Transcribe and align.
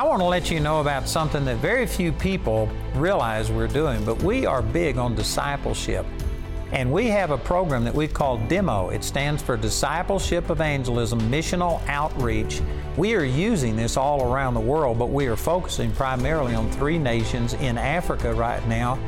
I 0.00 0.02
want 0.04 0.22
to 0.22 0.26
let 0.26 0.50
you 0.50 0.60
know 0.60 0.80
about 0.80 1.06
something 1.06 1.44
that 1.44 1.58
very 1.58 1.86
few 1.86 2.10
people 2.10 2.70
realize 2.94 3.52
we're 3.52 3.66
doing, 3.66 4.02
but 4.02 4.22
we 4.22 4.46
are 4.46 4.62
big 4.62 4.96
on 4.96 5.14
discipleship. 5.14 6.06
And 6.72 6.90
we 6.90 7.08
have 7.08 7.32
a 7.32 7.36
program 7.36 7.84
that 7.84 7.94
we 7.94 8.08
call 8.08 8.38
DEMO. 8.48 8.94
It 8.94 9.04
stands 9.04 9.42
for 9.42 9.58
Discipleship 9.58 10.48
Evangelism 10.48 11.20
Missional 11.30 11.86
Outreach. 11.86 12.62
We 12.96 13.14
are 13.14 13.24
using 13.24 13.76
this 13.76 13.98
all 13.98 14.32
around 14.32 14.54
the 14.54 14.60
world, 14.60 14.98
but 14.98 15.10
we 15.10 15.26
are 15.26 15.36
focusing 15.36 15.92
primarily 15.92 16.54
on 16.54 16.72
three 16.72 16.98
nations 16.98 17.52
in 17.52 17.76
Africa 17.76 18.32
right 18.32 18.66
now. 18.68 18.98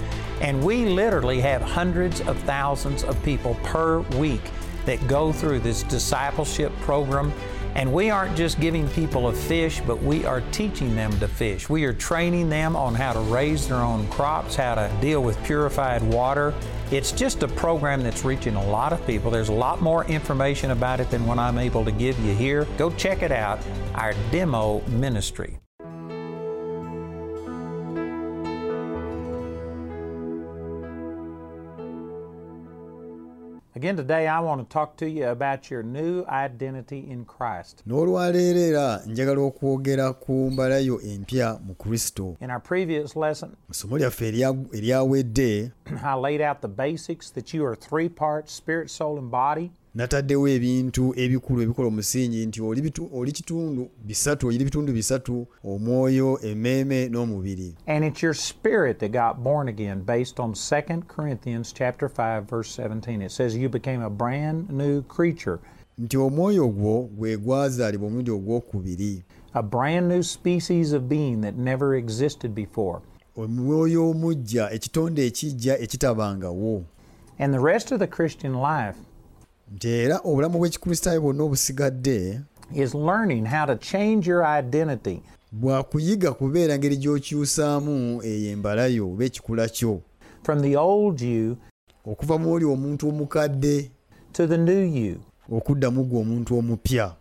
And 0.43 0.62
we 0.62 0.84
literally 0.84 1.40
have 1.40 1.62
hundreds 1.62 2.20
of 2.20 2.36
thousands 2.40 3.02
of 3.02 3.16
people 3.22 3.54
per 3.62 4.00
week 4.18 4.43
that 4.84 5.09
go 5.09 5.32
through 5.32 5.61
this 5.61 5.84
discipleship 5.84 6.70
program. 6.80 7.32
And 7.75 7.93
we 7.93 8.11
aren't 8.11 8.36
just 8.36 8.61
giving 8.61 8.89
people 8.91 9.29
a 9.29 9.32
fish, 9.32 9.80
but 9.86 10.02
we 10.02 10.25
are 10.25 10.43
teaching 10.52 10.95
them 10.95 11.18
to 11.21 11.29
fish. 11.29 11.68
We 11.68 11.84
are 11.84 11.93
training 11.93 12.50
them 12.50 12.76
on 12.76 12.95
how 12.95 13.12
to 13.14 13.21
raise 13.21 13.67
their 13.67 13.79
own 13.79 14.07
crops, 14.08 14.54
how 14.54 14.75
to 14.75 14.95
deal 15.00 15.22
with 15.22 15.43
purified 15.45 16.03
water. 16.03 16.53
It's 16.90 17.12
just 17.12 17.43
a 17.43 17.48
program 17.48 18.03
that's 18.03 18.25
reaching 18.25 18.54
a 18.54 18.67
lot 18.67 18.93
of 18.93 19.04
people. 19.07 19.31
There's 19.31 19.48
a 19.48 19.54
lot 19.54 19.81
more 19.81 20.04
information 20.04 20.72
about 20.72 21.00
it 21.00 21.11
than 21.11 21.26
what 21.26 21.39
I'm 21.39 21.58
able 21.58 21.85
to 21.86 21.93
give 21.93 22.18
you 22.21 22.35
here. 22.35 22.67
Go 22.76 22.90
check 22.90 23.22
it 23.22 23.32
out, 23.32 23.58
our 23.95 24.12
demo 24.31 24.82
ministry. 24.89 25.59
Again, 33.83 33.97
today 33.97 34.28
I 34.28 34.39
want 34.39 34.61
to 34.61 34.72
talk 34.72 34.97
to 34.98 35.11
you 35.11 35.27
about 35.27 35.69
your 35.69 35.83
new 35.83 36.25
identity 36.28 36.98
in 37.11 37.25
Christ. 37.25 37.83
n'olwaleero 37.86 38.59
era 38.61 39.03
njagala 39.06 39.41
okwogera 39.41 40.12
ku 40.12 40.50
mbalayo 40.50 41.00
empya 41.00 41.59
mu 41.67 41.75
kristo 41.75 42.37
In 42.41 42.50
our 42.50 42.61
previous 42.61 43.17
lesson, 43.17 43.48
mu 43.69 43.75
ssomo 43.75 43.98
lyaffe 43.98 44.31
erya- 44.31 44.67
eryawedde 44.73 45.73
I 46.05 46.15
laid 46.15 46.41
out 46.41 46.61
the 46.61 46.69
basics 46.69 47.31
that 47.31 47.53
you 47.53 47.67
are 47.67 47.75
three 47.75 48.09
parts 48.09 48.53
spirit, 48.53 48.89
soul, 48.89 49.19
and 49.19 49.31
body. 49.31 49.73
Nataddewo 49.95 50.48
ebintu 50.48 51.12
ebikulu 51.17 51.62
ebikola 51.62 51.89
omusingi 51.89 52.47
nti 52.47 52.61
oli 52.62 52.93
oli 53.12 53.33
kitundu 53.33 53.91
bisatu 54.05 54.47
oyina 54.47 54.65
bitundu 54.65 54.93
bisatu 54.93 55.47
omwoyo 55.65 56.39
emmeeme 56.43 57.09
n'omubiri 57.09 57.75
And 57.87 58.05
it's 58.05 58.23
your 58.23 58.34
spirit 58.34 58.99
that 58.99 59.12
got 59.12 59.43
born 59.45 59.69
again 59.69 60.01
based 60.05 60.41
on 60.41 60.53
2 60.55 61.03
Corinthians 61.09 61.73
chapter 61.75 62.09
5 62.09 62.49
verse 62.51 62.71
17. 62.83 63.23
It 63.23 63.31
says 63.33 63.55
you 63.57 63.69
became 63.69 64.03
a 64.03 64.11
brand 64.11 64.71
new 64.71 65.03
creature, 65.03 65.59
nti 65.99 66.17
omwoyo 66.17 66.69
gwo 66.69 67.03
gwe 67.03 67.37
gwazaalibwa 67.37 68.06
omulundi 68.06 68.31
ogwokubiri 68.31 69.23
a 69.55 69.62
brand 69.62 70.09
new 70.09 70.23
species 70.23 70.93
of 70.93 71.03
being 71.03 71.37
that 71.43 71.55
never 71.56 71.95
existed 71.95 72.51
before. 72.55 73.01
omwoyo 73.37 74.11
omujja 74.11 74.71
ekitonde 74.71 75.27
ekijja 75.27 75.79
ekitabangawo 75.79 76.83
And 77.39 77.55
the 77.55 77.61
rest 77.61 77.93
of 77.93 77.99
the 77.99 78.06
Christian 78.06 78.53
life 78.55 78.99
nti 79.77 79.89
era 79.89 80.20
obulamu 80.25 80.59
bw'ekikristaayo 80.59 81.20
bwonna 81.20 81.42
obusigadde 81.45 82.41
is 82.75 82.95
learning 82.95 83.47
how 83.47 83.67
to 83.67 83.75
change 83.75 84.31
your 84.31 84.45
identity. 84.59 85.23
bwakuyiga 85.53 86.33
kubeera 86.33 86.78
ngeri 86.78 86.97
gy'okyusaamu 86.97 88.23
eyo 88.23 88.50
embalayo 88.50 89.11
oba 89.12 89.25
ekikula 89.25 89.69
kyo. 89.69 90.00
From 90.43 90.62
the 90.62 90.77
old 90.77 91.20
you 91.20 91.56
okuva 92.06 92.39
mu 92.39 92.53
oli 92.53 92.65
omuntu 92.65 93.09
omukadde 93.09 93.91
to 94.33 94.47
the 94.47 94.59
new 94.59 94.84
you. 94.84 95.17
okuddamu 95.53 96.05
gwe 96.05 96.20
omuntu 96.20 96.59
omupya. 96.59 97.15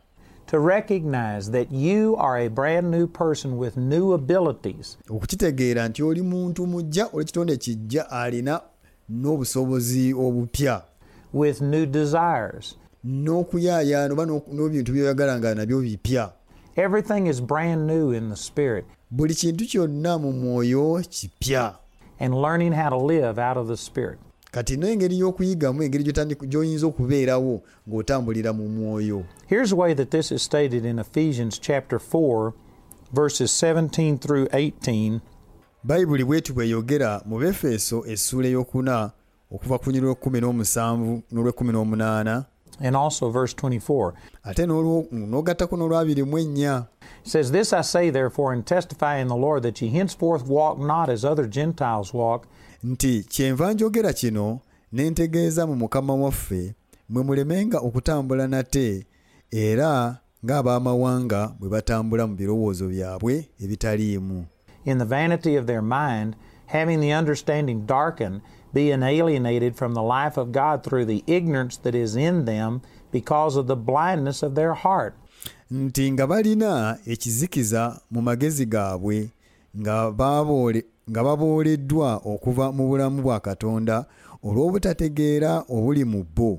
To 0.47 0.59
recognize 0.59 1.51
that 1.51 1.71
you 1.71 2.17
are 2.17 2.45
a 2.45 2.49
brand 2.49 2.91
new 2.91 3.07
person 3.07 3.57
with 3.57 3.77
new 3.77 4.13
abilities. 4.13 4.97
Okukitegeera 5.09 5.87
nti 5.87 6.03
oli 6.03 6.21
muntu 6.21 6.67
mujja 6.67 7.07
oli 7.13 7.25
kitonde 7.25 7.57
kijja 7.57 8.09
alina 8.09 8.61
n'obusobozi 9.09 10.13
obupya 10.13 10.81
with 11.33 11.61
new 11.61 11.85
desires. 11.85 12.75
n'okuyaayaana 13.03 14.13
oba 14.13 14.25
n'ebintu 14.25 14.93
byoyagala 14.93 15.39
nga 15.39 15.55
nabyo 15.55 15.81
bipya. 15.81 16.33
Everything 16.77 17.27
is 17.27 17.41
brand 17.41 17.87
new 17.87 18.11
in 18.11 18.29
the 18.29 18.35
spirit. 18.35 18.85
Buli 19.11 19.33
kintu 19.33 19.65
kyonna 19.65 20.17
mu 20.17 20.31
mwoyo 20.33 21.01
kipya. 21.09 21.75
And 22.19 22.35
learning 22.35 22.73
how 22.73 22.89
to 22.89 22.97
live 22.97 23.39
out 23.39 23.57
of 23.57 23.67
the 23.67 23.77
spirit. 23.77 24.19
kati 24.51 24.77
n'engeri 24.77 25.19
y'okuyigamu 25.19 25.83
engeri 25.83 26.03
gy'oyinza 26.47 26.87
okubeerawo 26.87 27.61
ng'otambulira 27.87 28.53
mu 28.53 28.69
mwoyo. 28.69 29.23
Here's 29.47 29.69
the 29.69 29.75
way 29.75 29.93
that 29.93 30.11
this 30.11 30.31
is 30.31 30.41
stated 30.41 30.85
in 30.85 30.99
Ephesians 30.99 31.57
chapter 31.57 31.99
4 31.99 32.53
verses 33.13 33.51
17 33.51 34.17
through 34.19 34.47
18 34.53 35.19
bayibuli 35.83 36.23
bwetu 36.23 36.53
bweyogera 36.53 37.21
mu 37.25 37.39
befeso 37.39 38.05
essuula 38.05 38.47
ey'okuna 38.47 39.11
okuva 39.51 39.79
ku 39.79 39.91
lw'ekkumi 39.91 40.39
n'omusanvu 40.41 41.21
n'olw'ekkumi 41.31 41.71
n'omunaana. 41.73 42.45
And 42.83 42.95
also 42.95 43.29
verse 43.29 43.53
24. 43.53 44.13
ate 44.43 44.65
n'olwo- 44.65 45.07
n'ogattako 45.11 45.77
n'olwabiri 45.77 46.23
mu 46.25 46.37
ennya. 46.39 46.87
It 47.23 47.29
says, 47.29 47.51
This 47.51 47.73
I 47.73 47.81
say 47.81 48.09
therefore 48.09 48.53
and 48.53 48.65
testify 48.65 49.17
in 49.17 49.27
the 49.27 49.35
Lord 49.35 49.61
that 49.63 49.81
ye 49.81 49.89
henceforth 49.89 50.47
walk 50.47 50.79
not 50.79 51.09
as 51.09 51.23
other 51.25 51.45
Gentiles 51.47 52.13
walk, 52.13 52.47
nti 52.83 53.23
kyenva 53.29 53.73
njogera 53.73 54.13
kino 54.13 54.59
ne 54.91 55.09
ntegeeza 55.09 55.67
mu 55.67 55.75
mukama 55.75 56.15
waffe 56.15 56.73
mwe 57.09 57.23
mulemenga 57.23 57.79
okutambula 57.79 58.47
nate 58.47 59.05
era 59.51 60.17
ng'ab'amawanga 60.45 61.51
bwe 61.59 61.69
batambula 61.69 62.27
mu 62.27 62.35
birowoozo 62.35 62.87
byabwe 62.87 63.49
ebitaliimu. 63.63 64.45
In 64.85 64.97
the 64.97 65.05
vanity 65.05 65.55
of 65.57 65.65
their 65.67 65.81
mind, 65.83 66.35
having 66.65 66.99
the 67.01 67.13
understanding 67.13 67.85
darkened, 67.85 68.41
being 68.73 69.03
alienated 69.03 69.75
from 69.75 69.93
the 69.93 70.01
life 70.01 70.37
of 70.37 70.51
God 70.51 70.83
through 70.83 71.05
the 71.05 71.23
ignorance 71.27 71.77
that 71.83 71.95
is 71.95 72.15
in 72.15 72.45
them 72.45 72.81
because 73.11 73.55
of 73.59 73.67
the 73.67 73.75
blindness 73.75 74.43
of 74.43 74.55
their 74.55 74.73
heart. 74.73 75.13
nti 75.71 76.11
nga 76.11 76.27
balina 76.27 76.97
ekizikiza 77.05 77.99
mu 78.11 78.21
magezi 78.21 78.65
gaabwe 78.65 79.29
nga 79.79 81.23
babooleddwa 81.23 82.21
okuva 82.25 82.71
mu 82.71 82.87
bulamu 82.87 83.21
bwa 83.21 83.39
katonda 83.39 84.05
olw'obutategeera 84.43 85.63
obuli 85.69 86.03
mu 86.05 86.25
bo 86.35 86.57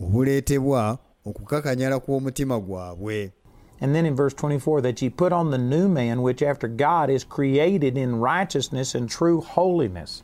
obuleetebwa 0.00 0.98
okukakanyala 1.26 1.98
kw'omutima 2.00 2.60
gwabwe 2.60 3.32
And 3.80 3.94
then 3.94 4.06
in 4.06 4.14
verse 4.14 4.32
24, 4.34 4.80
that 4.82 5.02
ye 5.02 5.10
put 5.10 5.32
on 5.32 5.50
the 5.50 5.58
new 5.58 5.88
man, 5.88 6.22
which 6.22 6.42
after 6.42 6.68
God 6.68 7.10
is 7.10 7.24
created 7.24 7.98
in 7.98 8.16
righteousness 8.16 8.94
and 8.94 9.10
true 9.10 9.40
holiness. 9.42 10.22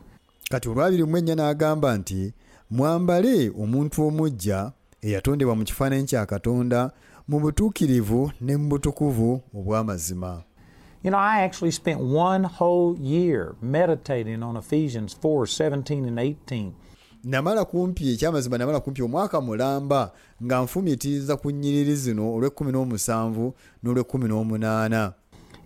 Kati 0.51 0.69
olwabiri 0.69 1.05
mu 1.05 1.17
ennya 1.19 1.35
n'agamba 1.35 1.97
nti 1.99 2.33
mwambale 2.71 3.51
omuntu 3.63 4.07
omujja 4.07 4.73
eyatondebwa 5.03 5.55
mu 5.57 5.65
kifaananyi 5.65 6.05
kya 6.11 6.27
katonda 6.27 6.91
mu 7.29 7.41
butuukirivu 7.41 8.33
ne 8.41 8.57
mu 8.57 8.69
butukuvu 8.69 9.41
obw'amazima 9.55 10.43
You 11.03 11.11
know, 11.11 11.19
I 11.19 11.45
actually 11.45 11.71
spent 11.71 11.99
one 12.01 12.45
whole 12.45 12.95
year 13.01 13.55
meditating 13.63 14.43
on 14.43 14.57
Ephesians 14.59 15.15
4 15.23 15.47
17 15.47 16.05
and 16.09 16.19
18. 16.19 16.71
namala 17.25 17.65
kumpi 17.65 18.13
ekyamazima 18.13 18.59
namala 18.59 18.81
kumpi 18.81 19.03
omwaka 19.03 19.41
mulamba 19.41 20.13
nga 20.45 20.61
nfumiitiriza 20.63 21.37
ku 21.37 21.51
nnyiriri 21.51 21.95
zino 21.97 22.35
olw'ekkumi 22.35 22.73
n'omusanvu 22.73 23.55
n'olw'ekkumi 23.85 24.29
n'omunaana 24.29 25.13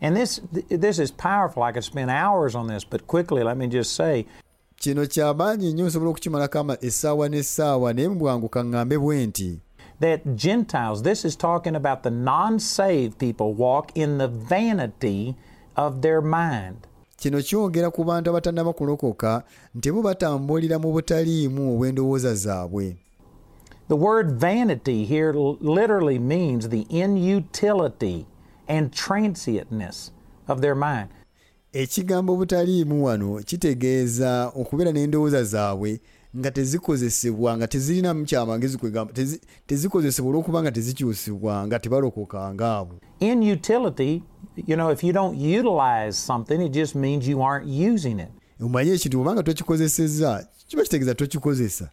And 0.01 0.17
this, 0.17 0.41
this 0.69 0.99
is 0.99 1.11
powerful. 1.13 1.63
I 1.63 1.73
could 1.73 1.85
spend 1.85 2.11
hours 2.11 2.55
on 2.55 2.67
this, 2.67 2.85
but 2.85 3.07
quickly, 3.07 3.43
let 3.43 3.57
me 3.57 3.67
just 3.69 3.95
say 3.97 4.27
kino 4.85 5.07
kyamaanyi 5.07 5.73
nnyo 5.73 5.87
nsobola 5.87 6.11
okukimalako 6.11 6.77
essaawa 6.81 7.29
n'essaawa 7.29 7.89
naye 7.97 8.09
kaŋŋambe 8.55 8.97
bwe 8.99 9.27
nti 9.27 9.51
that 10.01 10.21
Gentiles, 10.37 11.03
this 11.03 11.25
is 11.25 11.37
talking 11.37 11.75
about 11.77 12.03
the 12.03 12.11
non 12.11 12.59
saved 12.59 13.17
people, 13.19 13.55
walk 13.55 13.93
in 13.95 14.19
the 14.19 14.29
vanity 14.29 15.37
of 15.77 16.03
their 16.03 16.21
mind. 16.21 16.77
kino 17.17 17.39
kyongera 17.39 17.91
ku 17.91 18.05
bantu 18.05 18.31
abatannaba 18.31 18.73
kulokoka 18.73 19.43
nti 19.75 19.91
bo 19.93 20.03
batambulira 20.03 20.77
mu 20.79 20.93
butaliimu 20.93 21.63
obw'endowooza 21.73 22.35
zaabwe 22.35 22.97
The 23.89 23.97
word 23.97 24.37
vanity 24.41 25.07
here 25.07 25.33
literally 25.33 26.19
means 26.19 26.69
the 26.69 26.85
inutility 26.91 28.27
and 28.69 28.93
transientness 28.93 30.11
of 30.49 30.61
their 30.61 30.75
mind. 30.75 31.09
Ekigambo 31.75 32.33
obutaliimu 32.33 33.05
wano 33.05 33.37
kitegeeza 33.45 34.53
okubeera 34.57 34.93
n'endowooza 34.93 35.45
zaabwe 35.45 36.01
nga 36.37 36.51
tezikozesebwa 36.51 37.57
nga 37.57 37.67
tezirinamu 37.69 38.25
kyamagezi 38.25 38.79
kwegamba 38.79 39.13
tezi- 39.13 39.41
tezikozesebwa 39.67 40.31
olw'okuba 40.31 40.63
nga 40.63 40.73
tezikyusibwa 40.73 41.67
nga 41.67 41.79
tebalokoka 41.79 42.55
ngaabo 42.55 42.95
Inutility, 43.21 44.23
you 44.67 44.77
know, 44.77 44.91
if 44.93 45.05
you 45.05 45.13
don't 45.13 45.37
utilize 45.39 46.17
something, 46.19 46.61
it 46.67 46.73
just 46.73 46.95
means 46.95 47.29
you 47.29 47.43
aren't 47.43 47.67
using 47.95 48.19
it. 48.21 48.29
omanye 48.63 48.93
ekintu 48.95 49.21
obanga 49.21 49.43
tokikozesezza 49.43 50.47
kiba 50.69 50.83
kitegeeza 50.83 51.15
tokikozesa 51.15 51.91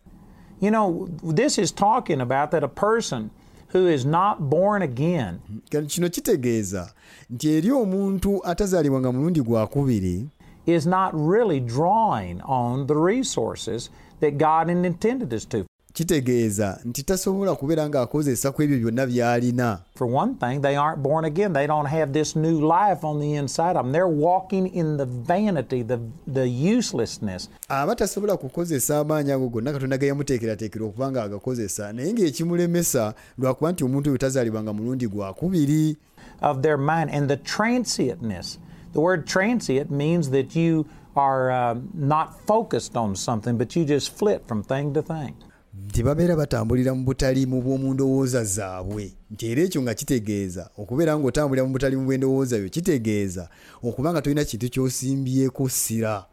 You 0.62 0.69
know, 0.69 1.10
this 1.36 1.57
is 1.57 1.72
talking 1.75 2.22
about 2.22 2.51
that 2.51 2.63
a 2.63 2.68
person 2.68 3.30
who 3.73 3.88
is 3.88 4.06
not 4.06 4.39
born 4.39 4.81
again 4.81 5.39
kino 5.88 6.09
kitegeeza 6.09 6.94
nti 7.29 7.50
eri 7.50 7.71
omuntu 7.71 8.45
atazaalibwanga 8.45 9.12
mulundi 9.12 9.41
gwakubiri 9.41 10.29
is 10.65 10.85
not 10.85 11.13
really 11.13 11.59
drawing 11.59 12.41
on 12.41 12.88
the 12.88 12.95
resources 12.95 13.89
that 14.19 14.38
God 14.38 14.69
intended 14.69 15.33
us 15.33 15.45
to. 15.45 15.70
Kitegeeza 16.01 16.80
nti 16.86 17.03
tasobola 17.03 17.56
kubeera 17.56 17.89
ng'akozesa 17.89 18.51
ku 18.51 18.62
ebyo 18.62 18.77
byonna 18.80 19.06
by'alina 19.06 19.80
For 19.95 20.07
one 20.07 20.33
thing, 20.36 20.62
they 20.62 20.75
aren't 20.75 21.03
born 21.03 21.25
again. 21.25 21.53
They 21.53 21.68
don't 21.68 21.86
have 21.86 22.12
this 22.12 22.36
new 22.36 22.57
life 22.59 23.06
on 23.06 23.19
the 23.19 23.36
inside 23.36 23.77
of 23.77 23.86
them. 23.86 23.92
They're 23.92 24.07
walking 24.07 24.65
in 24.74 24.98
the 24.98 25.06
vanity, 25.06 25.83
the, 25.83 26.00
the 26.25 26.48
uselessness 26.48 27.50
aba 27.69 27.95
tasobola 27.95 28.38
kukozesa 28.38 29.00
amaanyi 29.00 29.31
ago 29.31 29.50
gonna 29.50 29.74
katonda 29.74 29.98
ge 29.98 30.07
yamuteekerateekera 30.07 30.86
okuba 30.86 31.12
nga 31.12 31.24
agakozesa 31.24 31.94
naye 31.94 32.13
ng'ekimulemesa 32.13 33.13
lwakuba 33.38 33.71
nti 33.71 33.83
omuntu 33.83 34.09
oyo 34.09 34.18
tazaalibwanga 34.18 34.74
mulundi 34.74 35.07
gwakubiri 35.07 35.98
of 36.42 36.62
their 36.62 36.77
mind 36.77 37.09
and 37.12 37.30
the 37.30 37.38
transientness. 37.38 38.57
The 38.94 39.00
word 39.00 39.27
transient 39.27 39.92
means 39.92 40.30
that 40.31 40.56
you 40.56 40.86
are 41.15 41.51
um, 41.51 41.89
not 41.94 42.39
focused 42.48 42.98
on 42.98 43.15
something, 43.15 43.57
but 43.57 43.75
you 43.75 43.86
just 43.86 44.18
flit 44.18 44.48
from 44.48 44.63
thing 44.63 44.94
to 44.94 45.01
thing. 45.01 45.36
Nti 45.73 46.03
babeera 46.03 46.35
batambulira 46.35 46.94
mu 46.94 47.03
butaliimu 47.06 47.62
bw'omu 47.62 47.94
ndowooza 47.94 48.44
zaabwe 48.44 49.13
nti 49.31 49.51
era 49.51 49.62
ekyo 49.63 49.81
nga 49.81 49.94
kitegeeza 49.94 50.69
okubeera 50.77 51.15
ng'otambulira 51.19 51.63
mu 51.65 51.71
butaliimu 51.73 52.06
bw'endowooza 52.06 52.59
byo 52.59 52.69
kitegeeza 52.69 53.50
okuba 53.83 54.12
nga 54.12 54.21
tolina 54.21 54.44
kintu 54.45 54.68
ky'osimbyeko 54.69 55.69
ssira 55.69 56.25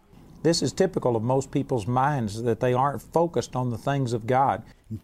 This 0.42 0.62
is 0.62 0.72
typical 0.74 1.16
of 1.16 1.22
most 1.22 1.50
people's 1.50 1.86
minds 1.88 2.42
that 2.42 2.60
they 2.60 2.72
aren't 2.74 3.02
focused 3.12 3.56
on 3.56 3.70
the 3.70 3.78
things 3.90 4.12
of 4.12 4.22
God. 4.26 4.60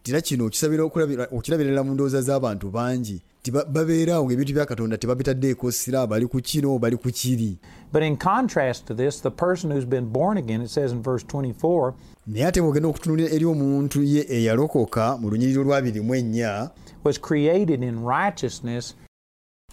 era 0.07 0.21
kino 0.21 0.45
okisabira 0.45 0.83
okulabira- 0.83 1.27
okirabirira 1.37 1.83
mu 1.83 1.93
ndowooza 1.93 2.21
z'abantu 2.21 2.71
bangi 2.71 3.21
ti 3.45 3.51
ba- 3.53 3.65
babeeraawo 3.69 4.25
ng'ebintu 4.25 4.53
bya 4.57 4.65
katonda 4.65 4.97
tebabitaddeeko 4.97 5.69
ssira 5.71 6.07
bali 6.09 6.25
ku 6.27 6.41
kino 6.41 6.79
bali 6.81 6.97
ku 6.97 7.11
kiri 7.13 7.57
But 7.93 8.01
in 8.03 8.17
contrast 8.17 8.87
to 8.87 8.93
this, 8.93 9.21
the 9.21 9.29
person 9.31 9.71
who's 9.71 9.85
been 9.85 10.09
born 10.11 10.37
again, 10.37 10.61
it 10.61 10.69
says 10.69 10.91
in 10.91 11.01
verse 11.03 11.23
24, 11.23 11.93
naye 12.27 12.45
ate 12.47 12.61
bw'ogenda 12.61 12.87
okutunulira 12.89 13.29
eri 13.29 13.45
omuntu 13.45 14.03
ye 14.03 14.25
eyalokoka 14.29 15.17
mu 15.17 15.29
lunyiriro 15.29 15.63
lwa 15.63 15.81
birimu 15.81 16.15
ennya 16.15 16.69
was 17.03 17.21
created 17.21 17.83
in 17.83 18.03
righteousness 18.05 18.95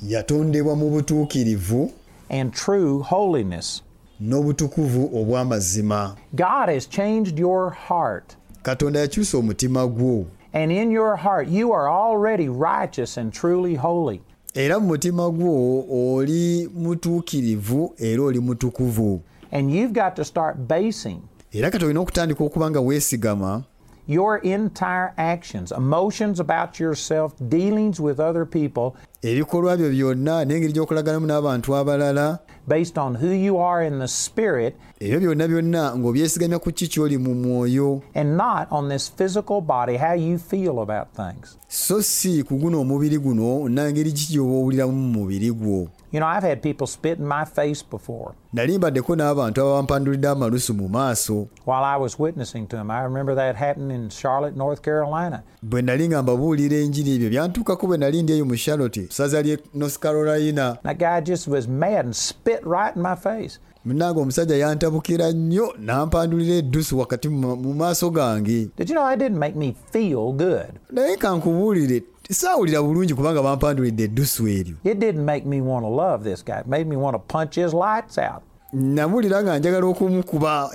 yatondebwa 0.03 0.77
mu 0.77 0.91
butuukirivu 0.91 1.91
and 2.31 2.53
true 2.53 3.03
holiness. 3.03 3.83
n'obutukuvu 4.21 5.11
obw'amazima 5.21 6.17
God 6.35 6.69
has 6.69 6.87
changed 6.89 7.39
your 7.39 7.71
heart. 7.89 8.37
katonda 8.63 9.01
yakyusa 9.01 9.39
omutima 9.39 9.87
gwo 9.87 10.25
And 10.55 10.71
in 10.73 10.91
your 10.91 11.17
heart, 11.17 11.49
you 11.49 11.73
are 11.73 11.89
already 11.89 12.49
righteous 12.49 13.17
and 13.17 13.33
truly 13.33 13.75
holy. 13.75 14.21
era 14.55 14.81
mu 14.81 14.87
mutima 14.87 15.31
gwo 15.31 15.85
oli 15.91 16.69
mutuukirivu 16.75 17.95
era 17.99 18.23
oli 18.23 18.41
mutukuvu 18.41 19.21
And 19.53 19.71
you've 19.71 19.93
got 19.93 20.17
to 20.17 20.25
start 20.25 20.57
basing 20.57 21.23
era 21.53 21.71
kati 21.71 21.85
olina 21.85 22.01
okutandika 22.01 22.45
okuba 22.45 22.71
nga 22.71 22.81
weesigama 22.81 23.65
your 24.07 24.39
entire 24.39 25.15
actions, 25.17 25.73
emotions 25.73 26.41
about 26.41 26.81
yourself, 26.81 27.35
dealings 27.49 28.01
with 28.01 28.19
other 28.19 28.45
people, 28.45 28.97
ebikolwa 29.23 29.77
byo 29.77 29.89
byonna 29.91 30.45
n'engeri 30.45 30.73
gy'okolaganamu 30.73 31.27
n'abantu 31.27 31.77
abalala 31.77 32.39
based 32.67 32.99
on 32.99 33.15
who 33.15 33.31
you 33.31 33.59
are 33.59 33.87
in 33.87 33.99
the 33.99 34.09
spirit 34.09 34.75
ebyo 35.01 35.21
byonna 35.21 35.49
byonna 35.49 35.95
ng'obyesigamya 35.97 36.59
ku 36.59 36.73
ki 36.73 36.89
ky'oli 36.89 37.19
mu 37.19 37.35
mwoyo 37.35 38.03
and 38.15 38.37
not 38.37 38.67
on 38.71 38.89
this 38.89 39.07
physical 39.09 39.61
body, 39.61 39.97
how 39.97 40.15
you 40.15 40.39
feel 40.39 40.81
about 40.83 41.07
things. 41.15 41.57
so 41.69 42.03
si 42.03 42.43
ku 42.43 42.59
guno 42.59 42.81
omubiri 42.83 43.19
guno 43.19 43.69
nangeri 43.69 44.11
ki 44.13 44.35
gy'oba 44.35 44.55
owuliramu 44.59 44.93
mu 44.93 45.09
mubiri 45.23 45.51
gwo 45.55 45.89
You 46.13 46.21
know, 46.21 46.27
I've 46.29 46.43
had 46.43 46.61
people 46.61 46.87
spit 46.87 47.17
in 47.19 47.27
my 47.27 47.45
face 47.47 47.83
before 47.83 48.35
nali 48.53 48.79
mbaddeko 48.79 49.17
n'abantu 49.17 49.61
abampandulidde 49.63 50.29
amalusu 50.29 50.75
mu 50.75 50.89
maaso 50.89 51.49
while 51.65 51.85
I 51.85 51.97
was 51.97 52.19
witnessing 52.19 52.67
to 52.67 52.77
them. 52.77 52.91
I 52.91 53.01
remember 53.03 53.35
that 53.35 53.57
happened 53.57 53.93
in 53.93 54.11
Charlotte, 54.11 54.57
North 54.57 54.83
Carolina. 54.83 55.43
bwe 55.63 55.83
nali 55.83 56.09
nga 56.09 56.23
mbabuulira 56.23 56.77
enjiri 56.77 57.15
ebyo 57.15 57.31
byantuukako 57.31 57.87
bwe 57.87 57.99
nali 57.99 58.23
ndi 58.23 58.33
eyo 58.33 58.45
mu 58.45 58.57
charlotte 58.57 59.07
saza 59.13 59.43
ly'e 59.43 59.59
north 59.75 59.99
carolina 59.99 60.77
That 60.83 60.99
guy 60.99 61.21
just 61.21 61.49
was 61.49 61.69
mad 61.69 62.05
and 62.05 62.15
spit 62.15 62.61
right 62.65 62.97
in 62.97 63.03
my 63.03 63.15
face. 63.17 63.59
munnange 63.85 64.21
omusajja 64.21 64.57
yantabukira 64.57 65.33
nnyo 65.33 65.75
n'ampandulira 65.79 66.55
eddusu 66.55 66.99
wakati 66.99 67.29
mu 67.29 67.75
maaso 67.75 68.11
gange 68.11 68.69
Did 68.77 68.89
you 68.91 68.95
know 68.97 69.05
that 69.11 69.19
didn't 69.19 69.39
make 69.39 69.57
me 69.57 69.75
feel 69.93 70.33
good? 70.33 70.79
naye 70.91 71.17
kankubuulire 71.17 72.03
saawulira 72.31 72.83
bulungi 72.83 73.15
kubanga 73.15 73.43
bampandulidde 73.43 74.03
eddusu 74.03 74.49
eryo 74.49 74.75
It 74.85 74.99
didn't 74.99 75.25
make 75.25 75.47
me 75.47 75.61
want 75.61 75.85
to 75.85 75.91
love 75.91 76.25
this 76.31 76.45
guy. 76.45 76.61
It 76.61 76.67
made 76.67 76.85
me 76.89 76.97
want 76.97 77.15
to 77.15 77.19
punch 77.19 77.55
his 77.57 77.73
lights 77.75 78.19
out. 78.19 78.43
nabulira 78.73 79.43
nga 79.43 79.59
njagala 79.59 79.87
okumukuba 79.87 80.71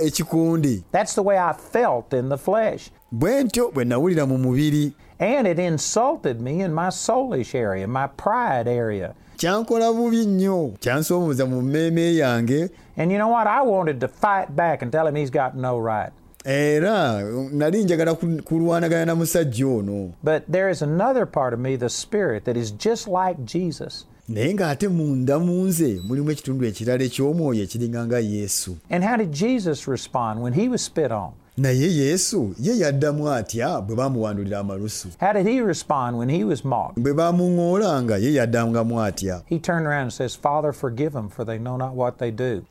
the 1.15 1.21
way 1.23 1.37
I 1.37 1.53
felt 1.53 2.13
in 2.13 2.29
the 2.29 2.37
flesh. 2.37 2.91
bwe 3.11 3.43
ntyo 3.43 3.71
bwe 3.71 3.85
nawulira 3.85 4.25
mu 4.25 4.37
mubiri 4.37 4.93
And 5.19 5.47
it 5.47 5.57
insulted 5.59 6.39
me 6.41 6.61
in 6.61 6.73
my 6.73 6.89
soulish 6.89 7.55
area, 7.55 7.87
my 7.87 8.07
pride 8.07 8.67
area. 8.67 9.13
kyankola 9.37 9.93
bubi 9.93 10.25
nnyo 10.25 10.73
kyansoomoza 10.79 11.45
mu 11.45 11.61
mmeeme 11.61 12.15
yange 12.15 12.69
And 12.97 13.11
you 13.11 13.17
know 13.17 13.27
what? 13.27 13.47
I 13.47 13.61
wanted 13.61 13.99
to 14.01 14.07
fight 14.07 14.55
back 14.55 14.81
and 14.81 14.91
tell 14.91 15.07
him 15.07 15.15
he's 15.15 15.29
got 15.31 15.55
no 15.55 15.77
right. 15.79 16.11
era 16.45 17.21
nali 17.51 17.83
njagala 17.83 18.13
kulwanagana 18.43 19.05
na 19.05 19.15
musajja 19.15 19.67
ono 19.67 20.11
But 20.23 20.43
there 20.51 20.69
is 20.71 20.81
another 20.81 21.25
part 21.25 21.53
of 21.53 21.59
me, 21.59 21.75
the 21.77 21.89
spirit, 21.89 22.45
that 22.45 22.57
is 22.57 22.71
just 22.71 23.07
like 23.07 23.37
Jesus. 23.45 24.05
naye 24.29 24.53
ng'ate 24.53 24.87
munda 24.87 25.39
mu 25.39 25.65
nze 25.67 26.01
mulimu 26.07 26.31
ekitundu 26.31 26.65
ekirala 26.65 27.03
eky'omwoyo 27.03 27.63
ekiringa 27.63 28.05
nga 28.07 28.19
yesu 28.19 28.77
And 28.89 29.03
how 29.03 29.17
did 29.17 29.31
Jesus 29.31 29.87
respond 29.87 30.41
when 30.41 30.53
he 30.53 30.69
was 30.69 30.81
spit 30.81 31.11
on? 31.11 31.31
Naye 31.57 31.95
yesu 31.95 32.53
ye 32.59 32.77
yaddamu 32.79 33.29
atya 33.31 33.81
bwe 33.81 33.95
bamuwandulira 33.95 34.59
amalusu 34.59 35.07
How 35.19 35.33
did 35.33 35.47
he 35.47 35.61
respond 35.61 36.17
when 36.17 36.29
he 36.29 36.43
was 36.43 36.65
mocked? 36.65 36.99
bwe 37.03 37.13
bamuŋoolanga 37.13 38.17
ye 38.17 38.33
yaddangamu 38.33 39.01
atya 39.01 39.41
He 39.45 39.59
turned 39.59 39.87
around 39.87 40.01
and 40.01 40.13
says, 40.13 40.35
Father, 40.35 40.71
forgive 40.73 41.13
them, 41.13 41.29
for 41.29 41.45
they 41.45 41.57
know 41.57 41.77
not 41.77 41.93
what 41.95 42.17
they 42.19 42.31
do. 42.31 42.61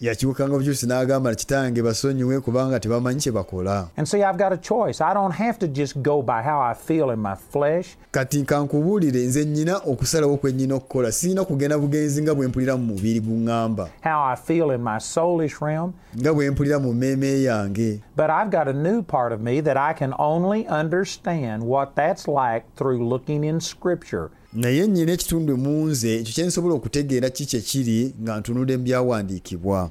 bukyusi 0.49 0.87
n'agamba 0.87 1.35
kitange 1.35 1.83
basonyiwe 1.83 2.41
kubanga 2.41 2.81
tebamanyi 2.81 3.21
kye 3.21 3.33
bakola 3.33 3.89
And 3.97 4.09
see, 4.09 4.23
I've 4.23 4.39
got 4.39 4.53
a 4.53 4.57
choice. 4.59 5.01
I 5.01 5.15
don't 5.15 5.33
have 5.35 5.59
to 5.59 5.69
just 5.69 6.03
go 6.03 6.23
by 6.23 6.43
how 6.43 6.61
I 6.61 6.75
feel 6.75 7.11
in 7.11 7.19
my 7.19 7.35
flesh. 7.35 7.97
kati 8.13 8.43
kankubuulire 8.43 9.27
nze 9.27 9.45
nnyina 9.45 9.77
okusalawo 9.77 10.37
kwe 10.37 10.53
nnyina 10.53 10.75
okukola 10.75 11.13
sirina 11.13 11.45
kugenda 11.45 11.79
bugenzi 11.79 12.23
nga 12.23 12.35
bwe 12.35 12.49
mpulira 12.49 12.77
mu 12.77 12.85
mubiri 12.85 13.21
guŋŋamba 13.21 13.89
how 14.05 14.33
I 14.33 14.37
feel 14.37 14.71
in 14.71 14.83
my 14.83 14.99
soulish 15.01 15.61
realm, 15.63 15.93
nga 16.21 16.35
bwe 16.35 16.51
mpulira 16.51 16.79
mu 16.79 16.93
mmeeme 16.93 17.43
yange 17.43 18.01
but 18.17 18.31
I've 18.31 18.51
got 18.51 18.69
a 18.69 18.73
new 18.83 19.03
part 19.03 19.33
of 19.33 19.41
me 19.41 19.61
that 19.63 19.77
I 19.77 19.93
can 19.99 20.15
only 20.19 20.67
understand 20.67 21.63
what 21.63 21.95
that's 21.97 22.29
like 22.29 22.65
through 22.77 23.09
looking 23.09 23.45
in 23.45 23.61
Scripture. 23.61 24.29
naye 24.53 24.87
nnyina 24.87 25.13
ekitundu 25.13 25.57
mu 25.57 25.87
nze 25.87 26.15
ekyo 26.17 26.33
kye 26.35 26.45
nsobola 26.47 26.75
okutegeera 26.75 27.31
ki 27.31 27.47
kye 27.47 27.61
kiri 27.61 28.15
nga 28.23 28.43
mu 28.49 28.65
byawandiikibwa 28.65 29.91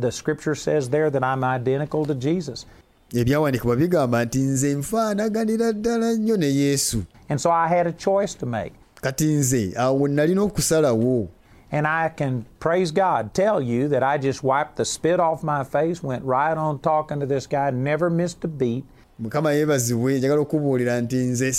the 0.00 0.10
Scripture 0.12 0.54
says 0.54 0.88
there 0.90 1.10
that 1.10 1.22
I'm 1.24 1.44
identical 1.44 2.06
to 2.06 2.14
Jesus. 2.14 2.66
ebyawandiikibwa 3.14 3.76
bigamba 3.76 4.24
nti 4.24 4.38
nze 4.38 4.74
nfaanaganira 4.74 5.72
ddala 5.72 6.12
nnyo 6.12 6.36
ne 6.36 6.46
yesu 6.54 7.02
And 7.28 7.40
so 7.40 7.50
I 7.50 7.68
had 7.68 7.86
a 7.86 7.92
choice 7.92 8.34
to 8.38 8.46
make. 8.46 8.72
kati 9.00 9.24
nze 9.24 9.72
awo 9.76 10.08
nalina 10.08 10.42
okusalawo 10.42 11.28
And 11.74 11.86
I 11.86 12.10
can, 12.10 12.44
praise 12.60 12.92
God, 12.92 13.32
tell 13.32 13.58
you 13.62 13.88
that 13.88 14.02
I 14.02 14.18
just 14.18 14.42
wiped 14.42 14.76
the 14.76 14.84
spit 14.84 15.18
off 15.18 15.42
my 15.42 15.64
face, 15.64 16.02
went 16.02 16.22
right 16.22 16.54
on 16.56 16.80
talking 16.80 17.18
to 17.20 17.26
this 17.26 17.46
guy, 17.46 17.70
never 17.70 18.10
missed 18.10 18.44
a 18.44 18.48
beat. 18.48 18.84
mukama 19.18 19.52
yeebazibwe 19.52 20.18
njagala 20.18 20.40
okubuulira 20.40 21.00
nti 21.00 21.16
nze 21.16 21.52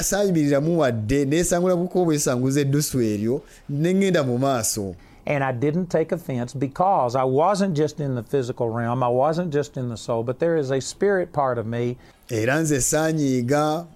saayimiriramu 0.00 0.80
wadde 0.80 1.24
eddusu 2.60 3.00
eryo 3.02 3.42
mu 4.24 4.38
maaso 4.38 4.94
And 5.28 5.44
I 5.44 5.52
didn't 5.52 5.88
take 5.90 6.10
offense 6.10 6.54
because 6.54 7.14
I 7.14 7.24
wasn't 7.24 7.76
just 7.76 8.00
in 8.00 8.14
the 8.14 8.22
physical 8.22 8.70
realm, 8.70 9.02
I 9.02 9.08
wasn't 9.08 9.52
just 9.52 9.76
in 9.76 9.90
the 9.90 9.96
soul, 9.96 10.22
but 10.22 10.38
there 10.38 10.56
is 10.56 10.70
a 10.70 10.80
spirit 10.80 11.32
part 11.32 11.58
of 11.58 11.66
me. 11.66 11.96
Era 12.30 12.60
nze 12.60 12.80
saanyiiga 12.80 13.86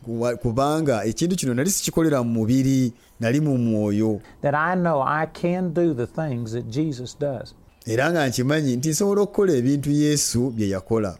kubanga 0.43 1.05
ekintu 1.05 1.37
kino 1.37 1.55
nali 1.55 1.71
sikikolera 1.71 2.23
mu 2.25 2.31
mubiri 2.31 2.93
nali 3.21 3.41
mu 3.41 3.59
mwoyo. 3.59 4.21
That 4.43 4.55
I 4.55 4.75
know 4.75 5.01
I 5.01 5.27
can 5.27 5.73
do 5.73 5.95
the 5.95 6.07
things 6.07 6.53
that 6.53 6.71
Jesus 6.71 7.15
does. 7.15 7.55
era 7.87 8.11
nga 8.11 8.29
nkimanyi 8.29 8.77
nti 8.77 8.89
nsobola 8.89 9.21
okukola 9.23 9.53
ebintu 9.53 9.91
yesu 9.91 10.51
bye 10.51 10.69
yakola 10.69 11.19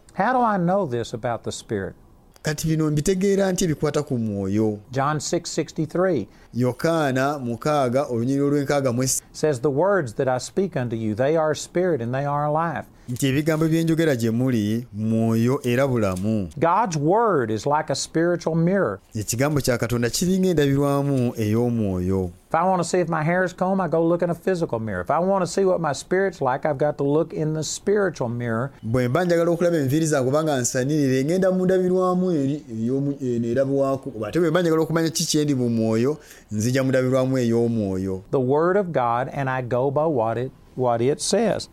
Kati 2.43 2.67
bino 2.69 2.91
mbitegeera 2.91 3.53
nti 3.53 3.65
ebikwata 3.65 4.03
ku 4.03 4.19
mwoyo 4.19 4.79
John 4.91 5.17
6:63 5.17 6.27
yokaana 6.55 7.39
mukaaga 7.39 8.03
olunyiriro 8.05 8.51
lw'enkaaga 8.51 8.93
mu 8.93 9.03
ess- 9.03 9.23
says 9.33 9.61
the 9.61 9.69
words 9.71 10.15
that 10.15 10.29
I 10.29 10.39
speak 10.41 10.77
unto 10.77 10.97
you 10.97 11.15
they 11.15 11.37
are 11.37 11.55
spirit 11.55 12.01
and 12.03 12.13
they 12.15 12.27
are 12.27 12.51
life. 12.53 12.87
nti 13.09 13.27
ebigambo 13.27 13.69
bye 13.69 13.85
njogera 13.85 14.17
gye 14.17 14.31
muli 14.31 14.87
mwoyo 14.93 15.61
era 15.65 15.87
bulamu 15.89 16.49
God's 16.57 16.97
word 16.97 17.51
is 17.51 17.67
like 17.67 17.93
a 17.93 17.95
spiritual 17.95 18.57
mirror. 18.57 18.99
ekigambo 19.15 19.61
kya 19.61 19.79
katonda 19.79 20.11
kiringa 20.11 20.49
endabirwamu 20.49 21.33
ey'omwoyo 21.37 22.31
If 22.53 22.57
I 22.57 22.65
want 22.65 22.83
to 22.83 22.89
see 22.89 22.99
if 23.01 23.09
my 23.09 23.23
hair 23.23 23.45
is 23.45 23.55
combed, 23.55 23.81
I 23.81 23.89
go 23.89 24.07
look 24.07 24.21
in 24.21 24.29
a 24.29 24.35
physical 24.35 24.79
mirror. 24.79 25.01
If 25.01 25.11
I 25.11 25.19
want 25.21 25.41
to 25.43 25.47
see 25.47 25.65
what 25.65 25.81
my 25.81 25.95
spirit's 25.95 26.43
like, 26.43 26.67
I've 26.69 26.77
got 26.77 26.99
to 26.99 27.03
look 27.05 27.33
in 27.33 27.55
the 27.55 27.63
spiritual 27.65 28.29
mirror. 28.29 28.71
bwe 28.83 29.09
mba 29.09 29.25
njagala 29.25 29.51
okulaba 29.51 29.77
enviiri 29.77 30.07
zange 30.07 30.25
kubanga 30.31 30.59
nsanirire 30.61 31.25
ngenda 31.25 31.51
mu 31.53 31.65
ndabirwamu 31.65 32.33
eri 32.33 32.63
ey'omu- 32.73 33.35
eno 33.37 33.49
erabwako 33.49 34.13
oba 34.17 34.29
ate 34.29 34.41
bwe 34.41 34.51
mba 34.51 34.61
njagala 34.63 34.83
okumanya 34.83 35.11
ki 35.11 35.25
kyendi 35.25 35.55
mu 35.55 35.69
mwoyo 35.69 36.17
nzija 36.53 36.83
mu 36.83 36.89
ndabirwamu 36.89 37.39
ey'omwoyo 37.39 38.23
the 38.31 38.41
word 38.41 38.77
of 38.77 38.87
God 38.87 39.29
and 39.33 39.49
I 39.51 39.63
go 39.63 39.91
by 39.91 40.05
what 40.07 40.39
it 40.39 40.53
what 40.77 41.01
it 41.01 41.21
says. 41.21 41.69